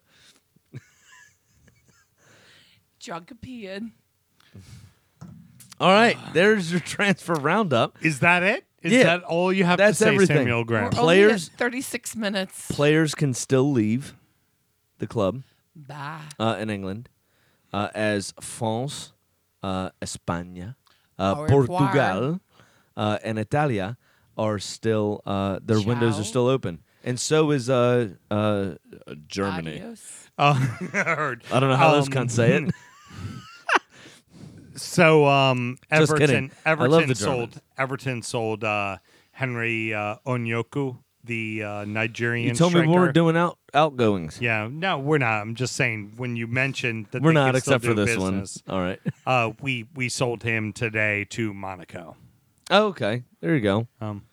drunk 3.00 3.32
a 3.32 3.36
peeing. 3.36 3.91
All 5.80 5.89
right, 5.91 6.18
there's 6.34 6.72
your 6.72 6.80
transfer 6.80 7.34
roundup. 7.34 7.98
Is 8.02 8.20
that 8.20 8.43
it? 8.43 8.66
Is 8.82 8.93
Yeah. 8.93 9.04
that 9.04 9.24
all 9.24 9.52
you 9.52 9.64
have 9.66 9.78
That's 9.78 9.98
to 9.98 10.04
say, 10.06 10.14
everything. 10.14 10.38
Samuel 10.38 10.60
We're 10.60 10.66
Graham? 10.66 10.89
Players- 10.91 11.50
only 11.50 11.54
at 11.54 11.60
36 11.60 12.16
minutes. 12.16 12.68
Players 12.72 13.14
can 13.16 13.34
still 13.34 13.72
leave 13.72 14.16
the 15.00 15.08
club 15.08 15.41
Bye. 15.76 16.22
uh, 16.39 16.58
in 16.60 16.70
England 16.70 17.10
uh, 17.76 17.89
as 17.93 18.34
France, 18.39 19.11
uh, 19.63 19.89
España, 20.01 20.76
uh, 21.19 21.36
Portugal, 21.51 22.39
uh, 22.95 23.17
and 23.28 23.36
Italia 23.38 23.97
are 24.38 24.59
still 24.59 25.21
uh, 25.26 25.59
their 25.63 25.82
windows 25.82 26.15
are 26.19 26.23
still 26.23 26.47
open, 26.47 26.80
and 27.03 27.19
so 27.19 27.51
is 27.51 27.69
uh, 27.69 28.09
uh, 28.32 28.76
Germany. 29.28 29.82
Adios. 29.82 30.21
Uh, 30.38 30.53
heard. 31.15 31.43
I 31.51 31.61
don't 31.61 31.69
know 31.71 31.78
how 31.80 31.91
those 31.95 32.07
Um, 32.07 32.13
cunts 32.13 32.32
say 32.36 32.51
it. 32.59 32.73
So 34.76 35.26
um, 35.26 35.78
Just 35.89 36.11
Everton, 36.11 36.17
kidding. 36.28 36.51
I 36.65 36.71
Everton 36.71 36.91
love 36.91 37.07
the 37.07 37.15
sold 37.15 37.61
Everton 37.78 38.21
sold 38.21 38.63
uh, 38.63 38.97
Henry 39.32 39.93
uh, 39.93 40.17
Onyoku, 40.28 40.97
the 41.26 41.63
uh, 41.63 41.86
Nigerian. 41.86 42.49
You 42.49 42.55
told 42.55 42.71
striker. 42.71 42.88
me 42.88 42.93
we 42.93 42.99
weren't 42.99 43.13
doing 43.13 43.36
out 43.38 43.57
outgoings. 43.73 44.39
Yeah, 44.41 44.67
no, 44.71 44.99
we're 44.99 45.17
not. 45.17 45.41
I'm 45.41 45.55
just 45.55 45.76
saying 45.76 46.13
when 46.17 46.36
you 46.36 46.47
mentioned 46.47 47.07
that 47.11 47.21
We're 47.21 47.34
not, 47.34 47.55
except 47.55 47.84
for 47.84 47.93
this 47.93 48.15
business, 48.15 48.61
one. 48.65 48.76
All 48.76 48.82
right. 48.82 48.99
Uh, 49.26 49.53
we 49.59 49.88
we 49.95 50.07
sold 50.07 50.43
him 50.43 50.71
today 50.71 51.26
to 51.32 51.51
Monaco. 51.51 52.15
Oh, 52.69 52.88
okay. 52.88 53.23
There 53.41 53.55
you 53.55 53.61
go. 53.61 53.88
Um, 53.99 54.26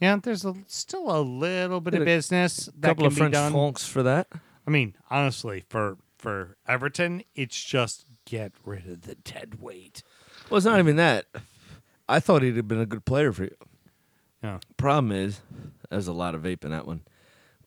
yeah, 0.00 0.16
there's 0.22 0.44
a, 0.44 0.54
still 0.68 1.10
a 1.10 1.18
little 1.20 1.80
bit 1.80 1.92
Get 1.92 2.02
of 2.02 2.02
a 2.02 2.04
business 2.04 2.68
that 2.78 2.88
couple 2.88 3.04
can 3.04 3.06
of 3.06 3.16
French 3.16 3.52
francs 3.52 3.88
for 3.88 4.04
that. 4.04 4.28
I 4.66 4.70
mean, 4.70 4.94
honestly, 5.10 5.64
for 5.68 5.96
for 6.16 6.56
Everton, 6.68 7.24
it's 7.34 7.60
just 7.62 8.06
get 8.24 8.52
rid 8.64 8.86
of 8.86 9.02
the 9.02 9.16
dead 9.16 9.60
weight. 9.60 10.04
Well, 10.48 10.58
it's 10.58 10.66
not 10.66 10.78
even 10.78 10.96
that. 10.96 11.26
I 12.08 12.20
thought 12.20 12.42
he'd 12.42 12.56
have 12.56 12.68
been 12.68 12.80
a 12.80 12.86
good 12.86 13.04
player 13.04 13.32
for 13.32 13.44
you. 13.44 13.56
Yeah. 14.42 14.58
Problem 14.76 15.12
is, 15.12 15.40
there's 15.90 16.08
a 16.08 16.12
lot 16.12 16.34
of 16.34 16.42
vape 16.42 16.64
in 16.64 16.70
that 16.70 16.86
one. 16.86 17.02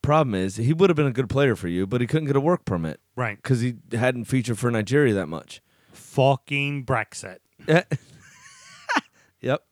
Problem 0.01 0.33
is, 0.35 0.55
he 0.55 0.71
would 0.73 0.89
have 0.89 0.95
been 0.97 1.07
a 1.07 1.11
good 1.11 1.29
player 1.29 1.55
for 1.55 1.67
you, 1.67 1.85
but 1.85 1.99
he 2.01 2.07
couldn't 2.07 2.27
get 2.27 2.35
a 2.35 2.41
work 2.41 2.63
permit 2.65 2.99
Right. 3.15 3.35
because 3.35 3.59
he 3.61 3.75
hadn't 3.91 4.25
featured 4.25 4.57
for 4.57 4.71
Nigeria 4.71 5.13
that 5.13 5.27
much. 5.27 5.61
Fucking 5.91 6.85
Brexit. 6.85 7.37
yep. 7.67 9.63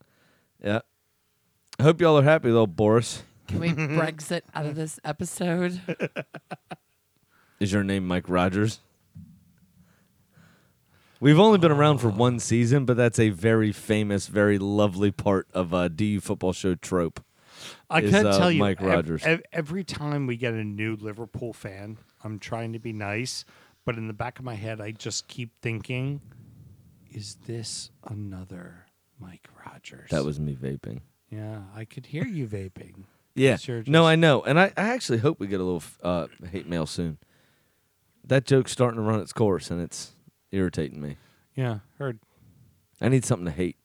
Yep. 0.62 0.84
I 1.78 1.82
hope 1.82 2.00
y'all 2.00 2.18
are 2.18 2.22
happy 2.22 2.50
though, 2.50 2.66
Boris. 2.66 3.22
Can 3.46 3.60
we 3.60 3.70
Brexit 3.70 4.42
out 4.54 4.66
of 4.66 4.74
this 4.74 5.00
episode? 5.04 5.80
Is 7.60 7.72
your 7.72 7.82
name 7.82 8.06
Mike 8.06 8.28
Rogers? 8.28 8.80
We've 11.20 11.38
only 11.40 11.58
been 11.58 11.72
around 11.72 11.98
for 11.98 12.10
one 12.10 12.38
season, 12.38 12.84
but 12.84 12.96
that's 12.96 13.18
a 13.18 13.30
very 13.30 13.72
famous, 13.72 14.28
very 14.28 14.58
lovely 14.58 15.10
part 15.10 15.48
of 15.52 15.74
uh, 15.74 15.76
a 15.78 15.88
DU 15.88 16.20
football 16.20 16.52
show 16.52 16.74
trope. 16.76 17.24
I 17.90 18.00
is, 18.02 18.12
could 18.12 18.26
uh, 18.26 18.38
tell 18.38 18.50
you, 18.50 18.60
Mike 18.60 18.80
Rogers. 18.80 19.22
ev- 19.24 19.42
every 19.52 19.84
time 19.84 20.26
we 20.26 20.36
get 20.36 20.54
a 20.54 20.64
new 20.64 20.96
Liverpool 20.96 21.52
fan, 21.52 21.98
I'm 22.22 22.38
trying 22.38 22.72
to 22.72 22.78
be 22.78 22.92
nice, 22.92 23.44
but 23.84 23.96
in 23.96 24.06
the 24.06 24.14
back 24.14 24.38
of 24.38 24.44
my 24.44 24.54
head, 24.54 24.80
I 24.80 24.90
just 24.92 25.28
keep 25.28 25.50
thinking, 25.62 26.20
is 27.10 27.36
this 27.46 27.90
another 28.04 28.86
Mike 29.18 29.48
Rogers? 29.66 30.10
That 30.10 30.24
was 30.24 30.38
me 30.38 30.54
vaping. 30.54 31.00
yeah. 31.30 31.62
I 31.74 31.84
could 31.84 32.06
hear 32.06 32.26
you 32.26 32.46
vaping. 32.46 33.04
Yeah. 33.34 33.50
Yes, 33.50 33.68
you're 33.68 33.84
No, 33.86 34.04
I 34.04 34.16
know. 34.16 34.42
And 34.42 34.58
I, 34.58 34.72
I 34.76 34.88
actually 34.88 35.18
hope 35.18 35.38
we 35.38 35.46
get 35.46 35.60
a 35.60 35.62
little 35.62 35.84
uh, 36.02 36.26
hate 36.50 36.66
mail 36.68 36.86
soon. 36.86 37.18
That 38.26 38.46
joke's 38.46 38.72
starting 38.72 38.96
to 38.96 39.06
run 39.06 39.20
its 39.20 39.32
course 39.32 39.70
and 39.70 39.80
it's 39.80 40.10
irritating 40.50 41.00
me. 41.00 41.18
Yeah, 41.54 41.80
heard. 41.98 42.18
I 43.00 43.08
need 43.08 43.24
something 43.24 43.44
to 43.46 43.52
hate. 43.52 43.76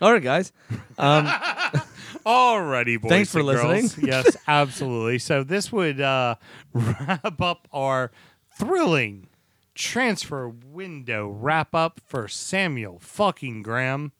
All 0.00 0.12
right, 0.12 0.22
guys. 0.22 0.52
Um, 0.98 1.26
Alrighty, 2.26 3.00
boys. 3.00 3.10
Thanks 3.10 3.32
for 3.32 3.40
and 3.40 3.48
girls. 3.48 3.64
listening. 3.64 4.06
yes, 4.08 4.36
absolutely. 4.46 5.18
So 5.18 5.42
this 5.44 5.70
would 5.72 6.00
uh, 6.00 6.36
wrap 6.72 7.40
up 7.40 7.68
our 7.72 8.10
thrilling 8.56 9.28
transfer 9.74 10.48
window 10.48 11.28
wrap 11.28 11.74
up 11.74 12.00
for 12.04 12.28
Samuel 12.28 12.98
fucking 13.00 13.62
Graham. 13.62 14.12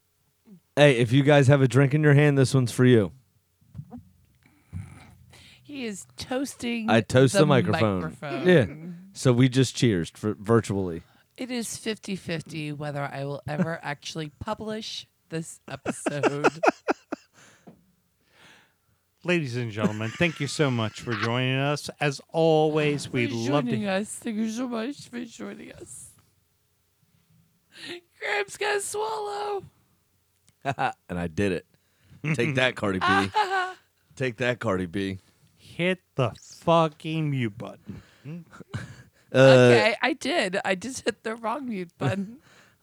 hey, 0.76 0.96
if 0.96 1.12
you 1.12 1.22
guys 1.22 1.48
have 1.48 1.60
a 1.60 1.68
drink 1.68 1.92
in 1.92 2.02
your 2.02 2.14
hand, 2.14 2.38
this 2.38 2.54
one's 2.54 2.72
for 2.72 2.84
you. 2.84 3.12
He 5.62 5.84
is 5.86 6.06
toasting. 6.16 6.90
I 6.90 7.00
toast 7.00 7.34
the, 7.34 7.40
the 7.40 7.46
microphone. 7.46 8.02
microphone. 8.02 8.48
Yeah. 8.48 8.66
So 9.12 9.32
we 9.32 9.48
just 9.48 9.76
cheers 9.76 10.10
for 10.10 10.34
virtually. 10.34 11.02
It 11.36 11.50
is 11.50 11.76
50 11.76 12.16
50 12.16 12.72
whether 12.72 13.02
I 13.02 13.24
will 13.24 13.42
ever 13.46 13.78
actually 13.82 14.30
publish 14.40 15.06
this 15.30 15.60
episode. 15.68 16.52
Ladies 19.24 19.56
and 19.56 19.70
gentlemen, 19.70 20.10
thank 20.10 20.40
you 20.40 20.46
so 20.46 20.70
much 20.70 21.00
for 21.00 21.12
joining 21.12 21.56
us. 21.56 21.90
As 22.00 22.20
always, 22.28 23.10
we'd 23.12 23.32
love 23.32 23.64
joining 23.64 23.82
to. 23.82 23.88
us. 23.88 24.08
Thank 24.10 24.36
you 24.36 24.50
so 24.50 24.68
much 24.68 25.08
for 25.08 25.24
joining 25.24 25.72
us. 25.72 26.10
Graham's 28.18 28.56
gonna 28.56 28.80
swallow. 28.80 29.64
and 30.64 31.18
I 31.18 31.26
did 31.26 31.52
it. 31.52 31.66
Take 32.34 32.54
that, 32.56 32.76
Cardi 32.76 32.98
B. 32.98 33.06
Take 34.16 34.36
that, 34.38 34.58
Cardi 34.58 34.86
B. 34.86 35.18
Hit 35.56 36.00
the 36.14 36.32
fucking 36.62 37.30
mute 37.30 37.56
button. 37.56 38.02
Uh, 39.32 39.38
okay, 39.38 39.96
I 40.02 40.12
did. 40.14 40.58
I 40.64 40.74
just 40.74 41.04
hit 41.04 41.22
the 41.22 41.36
wrong 41.36 41.68
mute 41.68 41.92
button. 41.98 42.38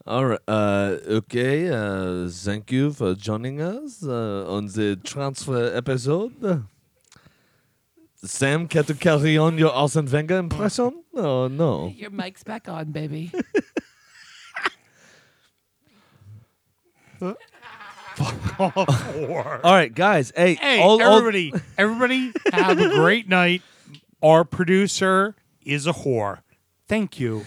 All 0.08 0.24
right. 0.24 0.40
Uh, 0.48 0.96
okay. 1.20 1.68
Uh, 1.68 2.28
thank 2.30 2.72
you 2.72 2.92
for 2.92 3.14
joining 3.14 3.60
us 3.60 4.02
uh, 4.02 4.46
on 4.48 4.66
the 4.68 4.96
transfer 4.96 5.70
episode. 5.76 6.64
Sam, 8.24 8.66
can 8.68 8.84
you 8.88 8.94
carry 8.94 9.36
on 9.36 9.58
your 9.58 9.70
Arsene 9.70 10.06
Wenger 10.10 10.38
impression? 10.38 11.04
Oh, 11.14 11.46
no. 11.48 11.88
Your 11.94 12.10
mic's 12.10 12.42
back 12.42 12.68
on, 12.68 12.90
baby. 12.90 13.30
All 18.58 19.60
right, 19.64 19.94
guys. 19.94 20.32
Hey, 20.34 20.54
Hey, 20.54 20.80
all, 20.82 21.02
all- 21.02 21.18
everybody, 21.18 21.52
everybody, 21.76 22.32
have 22.52 22.78
a 22.78 22.88
great 22.88 23.28
night. 23.40 23.62
Our 24.22 24.44
producer 24.44 25.36
is 25.64 25.86
a 25.86 25.92
whore. 25.92 26.40
Thank 26.88 27.20
you. 27.20 27.46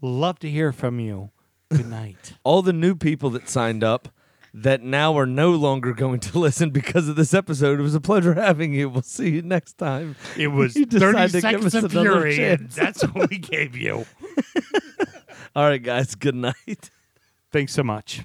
Love 0.00 0.38
to 0.40 0.50
hear 0.50 0.72
from 0.72 0.98
you. 1.00 1.30
Good 1.70 1.88
night. 1.88 2.34
all 2.44 2.62
the 2.62 2.72
new 2.72 2.94
people 2.94 3.30
that 3.30 3.48
signed 3.48 3.84
up 3.84 4.08
that 4.54 4.82
now 4.82 5.16
are 5.18 5.26
no 5.26 5.50
longer 5.50 5.92
going 5.92 6.20
to 6.20 6.38
listen 6.40 6.70
because 6.70 7.08
of 7.08 7.16
this 7.16 7.34
episode. 7.34 7.78
It 7.78 7.82
was 7.82 7.94
a 7.94 8.00
pleasure 8.00 8.34
having 8.34 8.72
you. 8.72 8.88
We'll 8.88 9.02
see 9.02 9.30
you 9.30 9.42
next 9.42 9.74
time. 9.74 10.16
It 10.36 10.48
was 10.48 10.74
You 10.76 10.86
30 10.86 10.98
decided 10.98 11.32
to 11.32 11.40
seconds 11.40 11.74
us 11.74 11.84
of 11.84 11.92
another 11.92 12.30
fury, 12.30 12.44
and 12.48 12.70
that's 12.70 13.02
what 13.02 13.30
we 13.30 13.38
gave 13.38 13.76
you. 13.76 14.06
All 15.54 15.64
right, 15.64 15.82
guys. 15.82 16.14
Good 16.14 16.34
night. 16.34 16.90
Thanks 17.52 17.72
so 17.72 17.82
much. 17.82 18.22